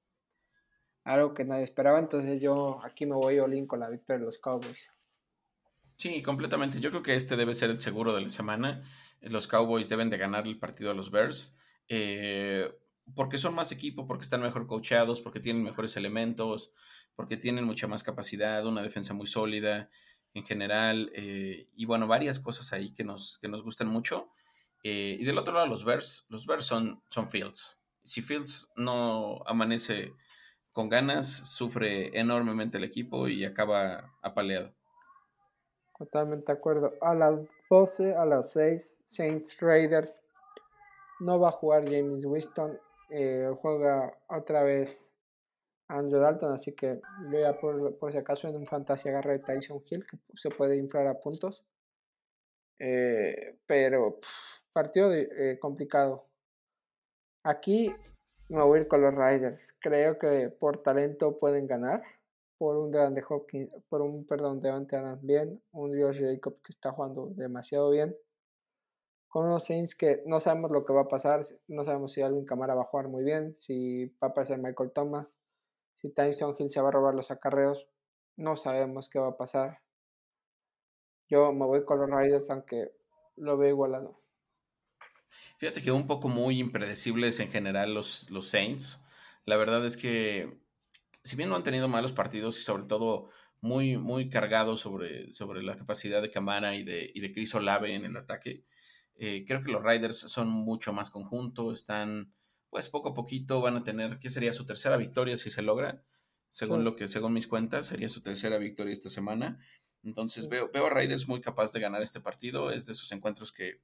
[1.04, 2.00] algo que nadie esperaba.
[2.00, 4.88] Entonces yo aquí me voy all con la victoria de los Cowboys.
[6.02, 6.80] Sí, completamente.
[6.80, 8.82] Yo creo que este debe ser el seguro de la semana.
[9.22, 11.56] Los Cowboys deben de ganar el partido a los Bears.
[11.90, 12.74] Eh,
[13.14, 16.72] porque son más equipo, porque están mejor coacheados, porque tienen mejores elementos,
[17.14, 19.92] porque tienen mucha más capacidad, una defensa muy sólida
[20.34, 21.12] en general.
[21.14, 24.32] Eh, y bueno, varias cosas ahí que nos, que nos gustan mucho.
[24.84, 27.80] Eh, y del otro lado, los Bears, los Bears son, son Fields.
[28.04, 30.14] Si Fields no amanece
[30.72, 34.81] con ganas, sufre enormemente el equipo y acaba apaleado.
[36.02, 36.94] Totalmente de acuerdo.
[37.00, 37.40] A las
[37.70, 40.20] 12, a las 6, Saints Raiders.
[41.20, 42.80] No va a jugar James Winston.
[43.12, 44.98] Eh, juega otra vez
[45.90, 47.00] Andrew Dalton, así que
[47.30, 50.76] voy a por, por si acaso en un fantasy agarre Tyson Hill, que se puede
[50.76, 51.64] inflar a puntos.
[52.80, 54.20] Eh, pero
[54.74, 56.26] partido eh, complicado.
[57.44, 57.94] Aquí
[58.50, 59.76] me voy a ir con los Riders.
[59.80, 62.02] Creo que por talento pueden ganar.
[62.62, 65.60] Por un de Hopkins, por un, perdón, Devante Adams bien.
[65.72, 68.16] Un Josh Jacobs que está jugando demasiado bien.
[69.30, 71.44] Con unos Saints que no sabemos lo que va a pasar.
[71.68, 73.56] No sabemos si Alvin Camara va a jugar muy bien.
[73.56, 75.26] Si va a aparecer Michael Thomas.
[75.96, 77.88] Si Tyson Hill se va a robar los acarreos.
[78.38, 79.80] No sabemos qué va a pasar.
[81.30, 82.92] Yo me voy con los Riders aunque
[83.38, 84.22] lo veo igualado.
[85.58, 89.02] Fíjate que un poco muy impredecibles en general los Saints.
[89.46, 90.61] La verdad es que,
[91.24, 95.62] si bien no han tenido malos partidos y sobre todo muy, muy cargados sobre, sobre
[95.64, 98.66] la capacidad de Camara y de, y de Chris Olave en el ataque,
[99.16, 102.34] eh, creo que los Riders son mucho más conjunto, están,
[102.70, 106.04] pues poco a poquito van a tener, ¿qué sería su tercera victoria si se logra?
[106.50, 109.60] Según lo que, según mis cuentas, sería su tercera victoria esta semana.
[110.04, 112.72] Entonces veo, veo a Riders muy capaz de ganar este partido.
[112.72, 113.82] Es de esos encuentros que,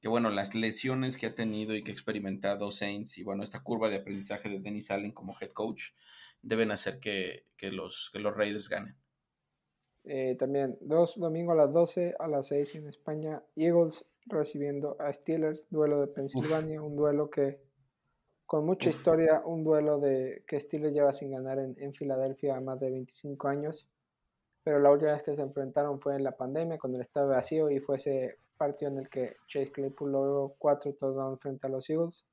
[0.00, 3.62] que bueno, las lesiones que ha tenido y que ha experimentado Saints y bueno, esta
[3.62, 5.92] curva de aprendizaje de Dennis Allen como head coach
[6.42, 8.96] deben hacer que, los, que los Raiders ganen.
[10.04, 15.12] Eh, también, dos domingo a las 12, a las 6 en España, Eagles recibiendo a
[15.12, 17.60] Steelers, duelo de Pensilvania, un duelo que
[18.44, 22.78] con mucha historia, un duelo de que Steelers lleva sin ganar en, en Filadelfia más
[22.78, 23.88] de 25 años,
[24.62, 27.70] pero la última vez que se enfrentaron fue en la pandemia, cuando el estado vacío
[27.70, 31.88] y fue ese partido en el que Chase Claypool logró cuatro touchdowns frente a los
[31.88, 32.24] Eagles.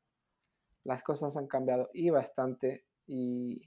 [0.83, 3.61] Las cosas han cambiado y bastante y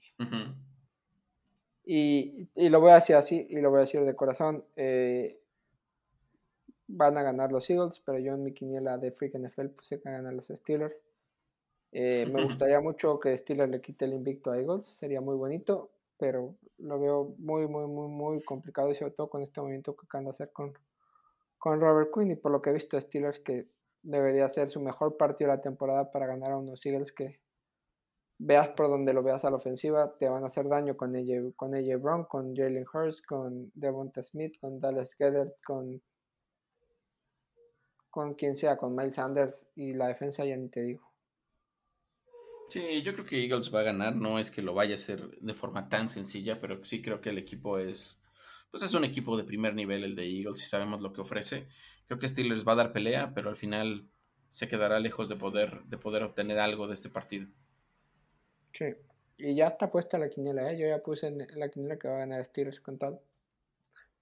[1.87, 4.65] y, lo voy a decir así, y lo voy a decir de corazón.
[4.75, 5.41] Eh,
[6.89, 10.11] van a ganar los Eagles, pero yo en mi quiniela de Freak NFL puse que
[10.11, 10.97] ganar los Steelers.
[11.93, 15.91] Eh, me gustaría mucho que Steelers le quite el invicto a Eagles, sería muy bonito,
[16.19, 20.07] pero lo veo muy, muy, muy, muy complicado y sobre todo con este movimiento que
[20.07, 20.75] acaban de hacer con,
[21.59, 23.69] con Robert Quinn y por lo que he visto Steelers que
[24.03, 27.41] debería ser su mejor partido de la temporada para ganar a unos Eagles que
[28.39, 31.55] veas por donde lo veas a la ofensiva, te van a hacer daño con AJ,
[31.57, 36.03] con Brown, con Jalen Hurst, con Devonta Smith, con Dallas Gedder, con,
[38.11, 41.03] con quien sea, con Miles Sanders y la defensa ya ni te digo.
[42.69, 45.39] Sí, yo creo que Eagles va a ganar, no es que lo vaya a hacer
[45.39, 48.21] de forma tan sencilla, pero sí creo que el equipo es,
[48.77, 51.67] pues es un equipo de primer nivel el de Eagles y sabemos lo que ofrece.
[52.05, 54.07] Creo que Steelers va a dar pelea, pero al final
[54.51, 57.49] se quedará lejos de poder, de poder obtener algo de este partido.
[58.75, 58.95] Sí.
[59.39, 60.79] Y ya está puesta la quiniela, ¿eh?
[60.79, 63.19] Yo ya puse en la quiniela que va a ganar Steelers con tal.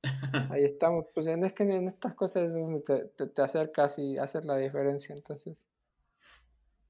[0.51, 1.07] Ahí estamos.
[1.13, 2.81] Pues en, es que en estas cosas es donde
[3.17, 5.17] te, te, acercas y haces la diferencia.
[5.17, 5.57] Entonces,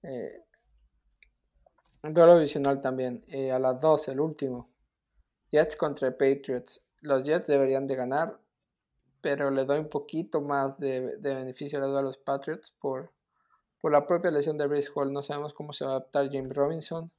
[0.03, 0.43] eh,
[2.03, 3.25] duelo adicional también.
[3.29, 4.69] Eh, a las 12, el último.
[5.51, 6.84] Jets contra Patriots.
[7.05, 8.39] Los Jets deberían de ganar,
[9.21, 13.11] pero le doy un poquito más de, de beneficio a los Patriots por,
[13.83, 15.13] por la propia lesión de Brice Hall.
[15.13, 17.11] No sabemos cómo se va a adaptar James Robinson.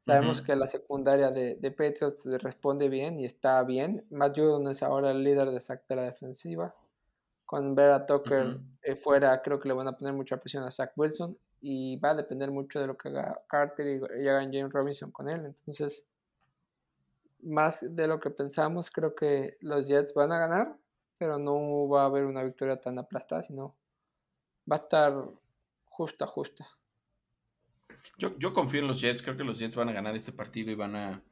[0.00, 4.06] Sabemos que la secundaria de, de, Patriots responde bien y está bien.
[4.08, 6.74] Matt Judon es ahora el líder de sack de la defensiva.
[7.44, 10.92] Con Vera Tucker eh, fuera, creo que le van a poner mucha presión a Zach
[10.96, 11.36] Wilson.
[11.60, 15.28] Y va a depender mucho de lo que haga Carter y, hagan James Robinson con
[15.28, 15.44] él.
[15.44, 16.06] Entonces,
[17.40, 20.76] más de lo que pensamos, creo que los Jets van a ganar.
[21.18, 23.74] Pero no va a haber una victoria tan aplastada, sino
[24.70, 25.14] va a estar
[25.86, 26.68] justa, justa.
[28.18, 30.74] Yo, confío en los Jets, creo que los Jets van a ganar este partido y
[30.74, 31.22] van a,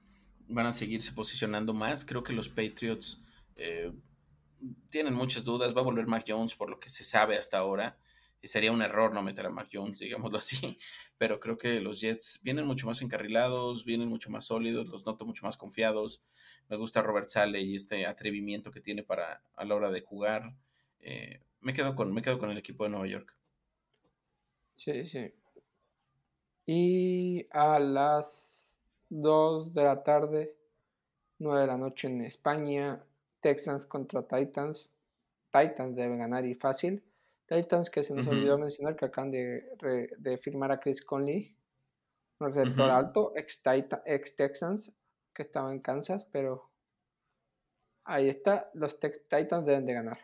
[0.48, 2.04] van a seguirse posicionando más.
[2.04, 3.22] Creo que los Patriots
[3.56, 3.92] eh,
[4.90, 5.76] tienen muchas dudas.
[5.76, 7.98] Va a volver Mac Jones por lo que se sabe hasta ahora.
[8.46, 10.78] Sería un error no meter a Mac Jones, digámoslo así.
[11.18, 15.24] Pero creo que los Jets vienen mucho más encarrilados, vienen mucho más sólidos, los noto
[15.24, 16.22] mucho más confiados.
[16.68, 20.54] Me gusta Robert Sale y este atrevimiento que tiene para a la hora de jugar.
[21.00, 23.36] Eh, me, quedo con, me quedo con el equipo de Nueva York.
[24.72, 25.32] Sí, sí.
[26.66, 28.72] Y a las
[29.10, 30.56] 2 de la tarde,
[31.38, 33.04] 9 de la noche en España,
[33.40, 34.92] Texans contra Titans.
[35.52, 37.02] Titans deben ganar y fácil.
[37.46, 41.56] Titans que se nos olvidó mencionar que acaban de, firmar a Chris Conley,
[42.40, 43.62] un receptor alto, ex,
[44.06, 44.92] ex Texans,
[45.34, 46.72] que estaba en Kansas, pero
[48.04, 50.18] ahí está, los Titans deben de ganar.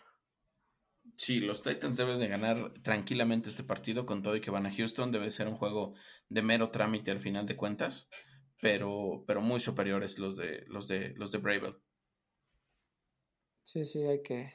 [1.17, 4.71] Sí, los Titans deben de ganar tranquilamente este partido con todo y que van a
[4.71, 5.13] Houston.
[5.13, 5.95] Debe ser un juego
[6.29, 8.09] de mero trámite al final de cuentas,
[8.61, 11.77] pero, pero muy superiores los de los de los de Bravel.
[13.65, 14.53] Sí, sí, hay que,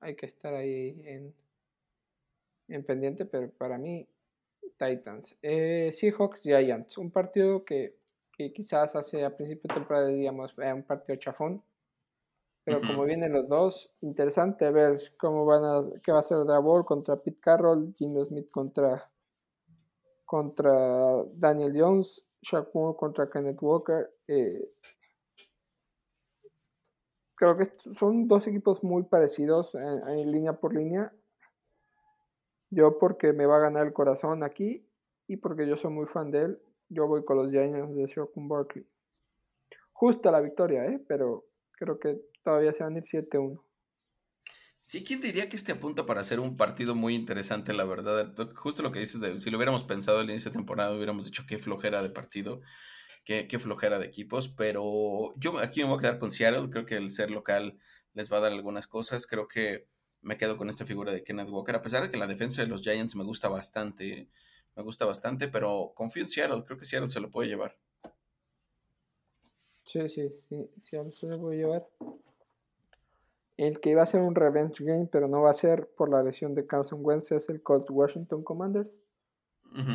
[0.00, 1.34] hay que estar ahí en,
[2.68, 4.08] en pendiente, pero para mí,
[4.78, 5.36] Titans.
[5.42, 7.96] Eh, Seahawks Giants, un partido que,
[8.32, 11.62] que quizás hace a principio de temporada digamos un partido chafón
[12.64, 16.84] pero como vienen los dos, interesante ver cómo van a, qué va a hacer Davor
[16.86, 19.10] contra Pete Carroll, Gino Smith contra,
[20.24, 20.72] contra
[21.34, 24.10] Daniel Jones, Shaq Moore contra Kenneth Walker.
[24.28, 24.66] Eh,
[27.36, 27.66] creo que
[27.98, 31.12] son dos equipos muy parecidos en, línea por línea.
[32.70, 34.86] Yo porque me va a ganar el corazón aquí
[35.26, 38.30] y porque yo soy muy fan de él, yo voy con los Giants de Shaq
[38.34, 38.86] Barkley.
[39.92, 41.02] Justa la victoria, ¿eh?
[41.06, 43.62] pero creo que todavía se van a ir 7-1.
[44.80, 48.34] Sí, ¿quién diría que este apunta para hacer un partido muy interesante, la verdad?
[48.54, 51.44] Justo lo que dices, de, si lo hubiéramos pensado al inicio de temporada, hubiéramos dicho
[51.48, 52.60] qué flojera de partido,
[53.24, 56.96] qué, flojera de equipos, pero yo aquí me voy a quedar con Seattle, creo que
[56.96, 57.78] el ser local
[58.12, 59.88] les va a dar algunas cosas, creo que
[60.24, 62.68] me quedo con esta figura de Kenneth Walker, a pesar de que la defensa de
[62.68, 64.28] los Giants me gusta bastante,
[64.74, 67.76] me gusta bastante, pero confío en Seattle, creo que Seattle se lo puede llevar.
[69.84, 71.86] Sí, sí, sí, Seattle se lo puede llevar.
[73.56, 76.22] El que iba a ser un revenge game, pero no va a ser por la
[76.22, 78.90] lesión de Carson Wentz, es el Colts Washington Commanders,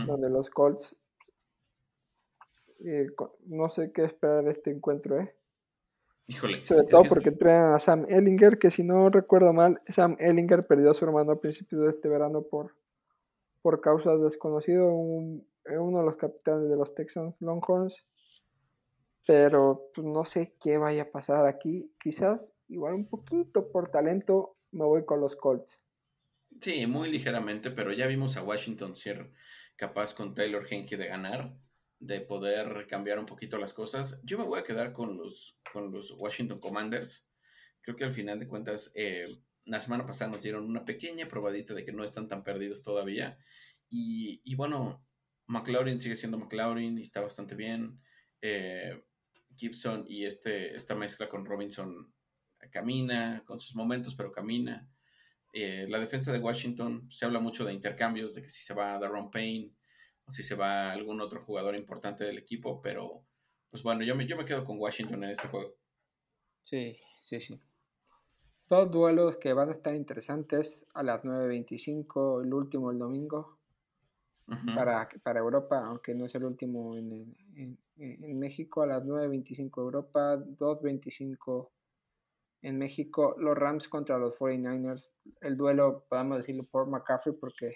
[0.06, 0.96] donde los Colts
[2.86, 3.08] eh,
[3.48, 5.36] no sé qué esperar de este encuentro, ¿eh?
[6.28, 6.64] Híjole.
[6.64, 10.92] Sobre todo porque traen a Sam Ellinger, que si no recuerdo mal, Sam Ellinger perdió
[10.92, 12.76] a su hermano a principios de este verano por,
[13.62, 14.84] por causas desconocidas,
[15.66, 17.96] eh, uno de los capitanes de los Texans Longhorns.
[19.26, 21.92] Pero pues, no sé qué vaya a pasar aquí.
[22.00, 25.80] Quizás, igual un poquito por talento, me voy con los Colts.
[26.62, 29.32] Sí, muy ligeramente, pero ya vimos a Washington ser
[29.76, 31.54] capaz con Taylor Henke de ganar
[32.00, 34.22] de poder cambiar un poquito las cosas.
[34.24, 37.28] Yo me voy a quedar con los, con los Washington Commanders.
[37.82, 39.28] Creo que al final de cuentas, eh,
[39.66, 43.38] la semana pasada nos dieron una pequeña probadita de que no están tan perdidos todavía.
[43.90, 45.06] Y, y bueno,
[45.48, 48.00] McLaurin sigue siendo McLaurin y está bastante bien.
[48.42, 49.04] Eh,
[49.56, 52.14] Gibson y este, esta mezcla con Robinson
[52.72, 54.88] camina, con sus momentos, pero camina.
[55.52, 58.96] Eh, la defensa de Washington se habla mucho de intercambios, de que si se va
[58.96, 59.72] a Daron Payne,
[60.30, 63.26] si se va algún otro jugador importante del equipo, pero
[63.70, 65.76] pues bueno, yo me, yo me quedo con Washington en este juego.
[66.64, 67.60] Sí, sí, sí.
[68.70, 73.58] Dos duelos que van a estar interesantes a las 9.25, el último el domingo,
[74.76, 77.36] para, para Europa, aunque no es el último en,
[77.98, 81.70] en, México, a las 9.25 Europa, 2.25
[82.62, 85.10] en México, los Rams contra los 49ers.
[85.42, 87.76] El duelo, podemos decirlo por McCaffrey, porque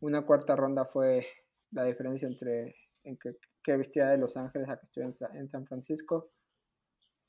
[0.00, 1.26] una cuarta ronda fue
[1.72, 5.66] la diferencia entre en que, que vestía de Los Ángeles a que estoy en, San
[5.66, 6.30] Francisco.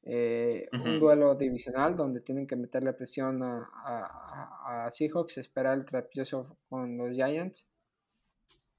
[0.04, 5.86] Eh, un duelo divisional donde tienen que meterle presión a, a, a Seahawks, espera el
[5.86, 7.66] trapioso con los Giants.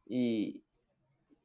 [0.07, 0.65] Y,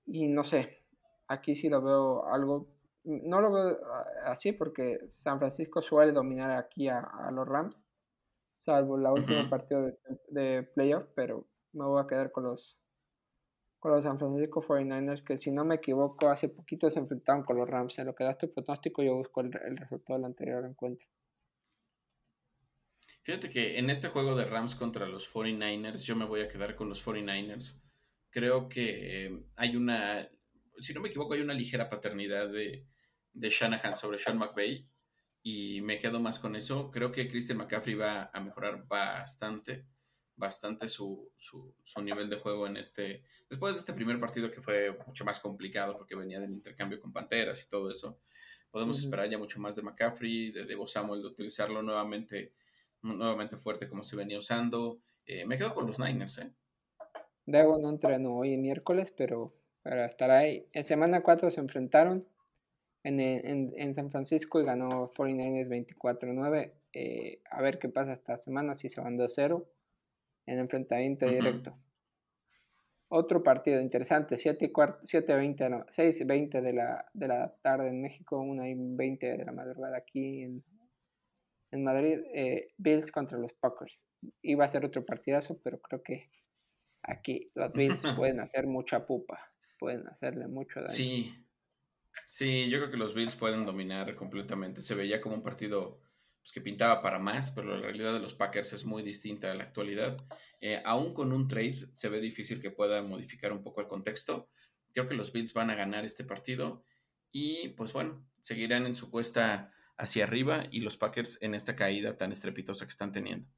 [0.06, 0.80] y no sé,
[1.28, 2.68] aquí sí lo veo algo,
[3.04, 3.78] no lo veo
[4.24, 7.80] así porque San Francisco suele dominar aquí a, los Rams,
[8.56, 9.98] salvo la última partido de,
[10.30, 12.78] de playoff, pero me voy a quedar con los
[13.80, 17.58] con los San Francisco 49ers, que si no me equivoco, hace poquito se enfrentaron con
[17.58, 17.98] los Rams.
[18.00, 21.08] En lo que da este pronóstico, yo busco el, resultado del anterior encuentro.
[23.24, 26.76] Fíjate que en este juego de Rams contra los 49ers, yo me voy a quedar
[26.76, 27.82] con los 49ers.
[28.30, 30.30] Creo que eh, hay una,
[30.80, 32.88] si no me equivoco, hay una ligera paternidad de,
[33.34, 34.86] de Shanahan sobre Sean McVay.
[35.42, 36.90] Y me quedo más con eso.
[36.90, 39.86] Creo que Christian McCaffrey va a mejorar bastante
[40.38, 44.98] bastante su, su, nivel de juego en este, después de este primer partido que fue
[45.08, 48.20] mucho más complicado porque venía del intercambio con Panteras y todo eso,
[48.70, 52.54] podemos esperar ya mucho más de McCaffrey, de Debo Samuel, de utilizarlo nuevamente,
[53.02, 55.00] nuevamente fuerte como se venía usando.
[55.26, 56.52] Eh, me quedo con los Niners, ¿eh?
[57.46, 60.68] Debo no entrenó hoy miércoles, pero para estar ahí.
[60.74, 62.28] En semana 4 se enfrentaron
[63.04, 66.74] en, en, en San Francisco y ganó 49ers 24-9.
[66.92, 69.66] Eh, a ver qué pasa esta semana, si se van 2-0
[70.46, 71.78] en enfrentamiento directo.
[73.08, 78.40] Otro partido interesante, 7 y 7.20, no, 6.20 de la, de la tarde en México,
[78.40, 80.64] 1 y 20 de la madrugada aquí en,
[81.72, 84.02] en Madrid, eh, Bills contra los Packers.
[84.42, 86.32] Iba a ser otro partidazo, pero creo que
[87.04, 89.40] aquí los Bills pueden hacer mucha pupa,
[89.78, 90.90] pueden hacerle mucho daño.
[90.90, 91.32] Sí,
[92.26, 94.82] sí, yo creo que los Bills pueden dominar completamente.
[94.82, 96.02] Se veía como un partido
[96.46, 99.56] pues, que pintaba para más, pero la realidad de los Packers es muy distinta a
[99.56, 100.16] la actualidad.
[100.62, 104.52] Eh, aún con un trade se ve difícil que pueda modificar un poco el contexto.
[104.94, 106.84] Creo que los Bills van a ganar este partido
[107.32, 112.16] y pues bueno, seguirán en su cuesta hacia arriba y los Packers en esta caída
[112.16, 113.50] tan estrepitosa que están teniendo.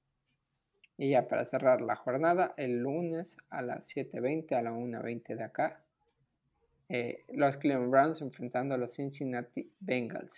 [0.96, 5.44] Y ya para cerrar la jornada, el lunes a las 7.20 a la 1.20 de
[5.44, 5.84] acá,
[6.88, 10.34] eh, los Cleveland Browns enfrentando a los Cincinnati Bengals.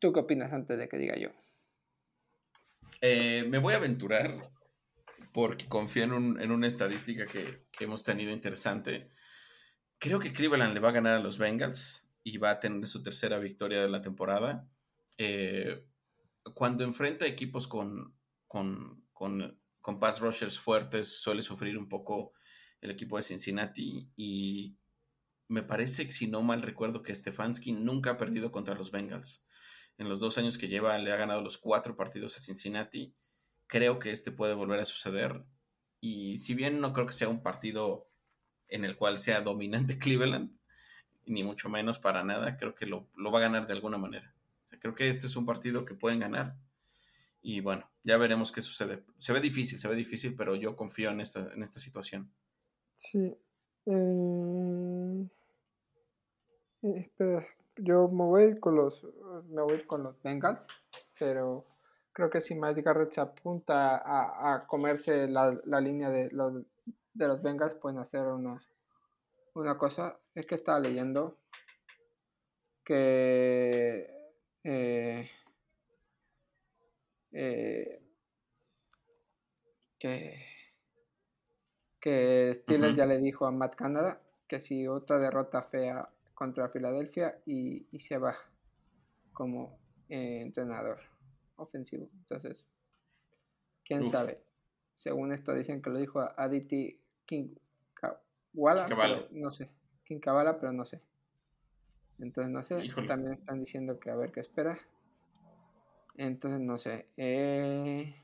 [0.00, 1.28] ¿Tú qué opinas antes de que diga yo?
[3.02, 4.50] Eh, me voy a aventurar
[5.32, 9.10] porque confío en, una estadística que, hemos tenido interesante.
[9.98, 13.02] Creo que Cleveland le va a ganar a los Bengals y va a tener su
[13.02, 14.66] tercera victoria de la temporada.
[15.18, 15.84] Eh,
[16.54, 18.14] cuando enfrenta equipos con,
[18.46, 22.32] con, con pass rushers fuertes, suele sufrir un poco
[22.80, 24.78] el equipo de Cincinnati y
[25.48, 29.44] me parece que si no mal recuerdo que Stefanski nunca ha perdido contra los Bengals
[30.00, 33.14] en los dos años que lleva le ha ganado los cuatro partidos a Cincinnati.
[33.66, 35.44] Creo que este puede volver a suceder.
[36.00, 38.08] Y si bien no creo que sea un partido
[38.68, 40.56] en el cual sea dominante Cleveland,
[41.26, 44.34] ni mucho menos para nada, creo que lo, va a ganar de alguna manera.
[44.80, 46.56] creo que este es un partido que pueden ganar.
[47.42, 49.04] Y bueno, ya veremos qué sucede.
[49.18, 52.32] Se ve difícil, se ve difícil, pero yo confío en esta, en esta situación.
[52.94, 53.36] Sí.
[53.84, 55.28] Eh,
[56.82, 57.46] eh, espera,
[57.82, 59.06] yo me voy con los,
[59.48, 60.60] me voy con los Bengals,
[61.18, 61.64] pero
[62.12, 66.62] creo que si Mike Garrett se apunta a, comerse la, línea de los,
[67.14, 68.62] de los Bengals, pueden hacer una,
[69.54, 70.18] una cosa.
[70.34, 71.36] Es que estaba leyendo
[72.84, 74.08] que
[74.64, 75.30] eh,
[77.32, 78.02] eh,
[79.98, 80.50] que
[82.00, 86.08] que Steelers ya le dijo a Matt Canada que si otra derrota fea
[86.40, 88.34] contra Filadelfia y, se va
[89.30, 90.98] como eh, entrenador
[91.56, 92.08] ofensivo.
[92.14, 92.64] Entonces,
[93.84, 94.40] quién sabe.
[94.94, 97.50] Según esto dicen que lo dijo a Aditi King
[99.32, 99.68] no sé.
[100.06, 101.02] King pero no sé.
[102.18, 102.88] Entonces no sé.
[103.06, 104.78] También están diciendo que a ver qué espera.
[106.16, 107.06] Entonces no sé.
[107.18, 108.14] Eh,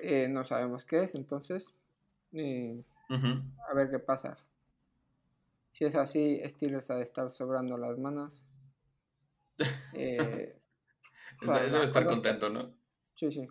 [0.00, 1.72] eh, no sabemos qué es, entonces
[2.32, 4.36] eh, a ver qué pasa.
[5.76, 8.32] Si es así, Steelers ha de estar sobrando las manos.
[9.94, 10.58] Eh,
[11.70, 12.72] debe estar contento, ¿no?
[13.14, 13.46] Sí, sí.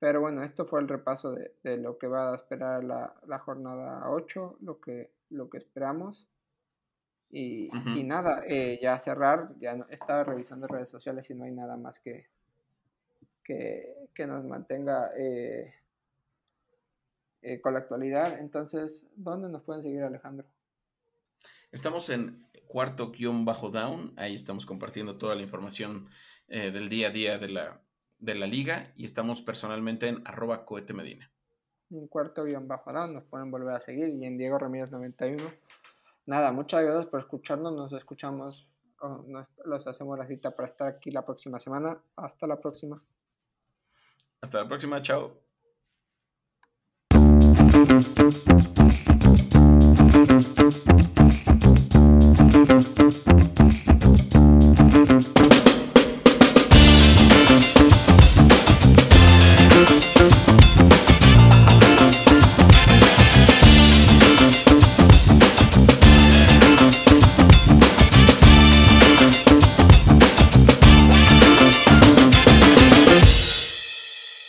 [0.00, 4.10] Pero bueno, esto fue el repaso de, lo que va a esperar la, la, jornada
[4.10, 6.26] 8, lo que, lo que esperamos.
[7.30, 11.76] Y, y nada, eh, ya cerrar, ya estaba revisando redes sociales y no hay nada
[11.76, 12.26] más que,
[13.44, 15.72] que, nos mantenga eh,
[17.42, 18.40] eh, con la actualidad.
[18.40, 20.46] Entonces, ¿dónde nos pueden seguir, Alejandro?
[21.70, 26.08] Estamos en cuarto guion bajo down, ahí estamos compartiendo toda la información
[26.48, 27.82] eh, del día a día de la,
[28.18, 31.30] de la liga y estamos personalmente en arroba cohete medina.
[31.90, 35.52] En cuarto guion bajo down nos pueden volver a seguir y en Diego Ramírez 91.
[36.26, 38.66] Nada, muchas gracias por escucharnos, nos escuchamos,
[39.64, 41.98] los hacemos la cita para estar aquí la próxima semana.
[42.16, 43.02] Hasta la próxima.
[44.40, 45.38] Hasta la próxima, chao.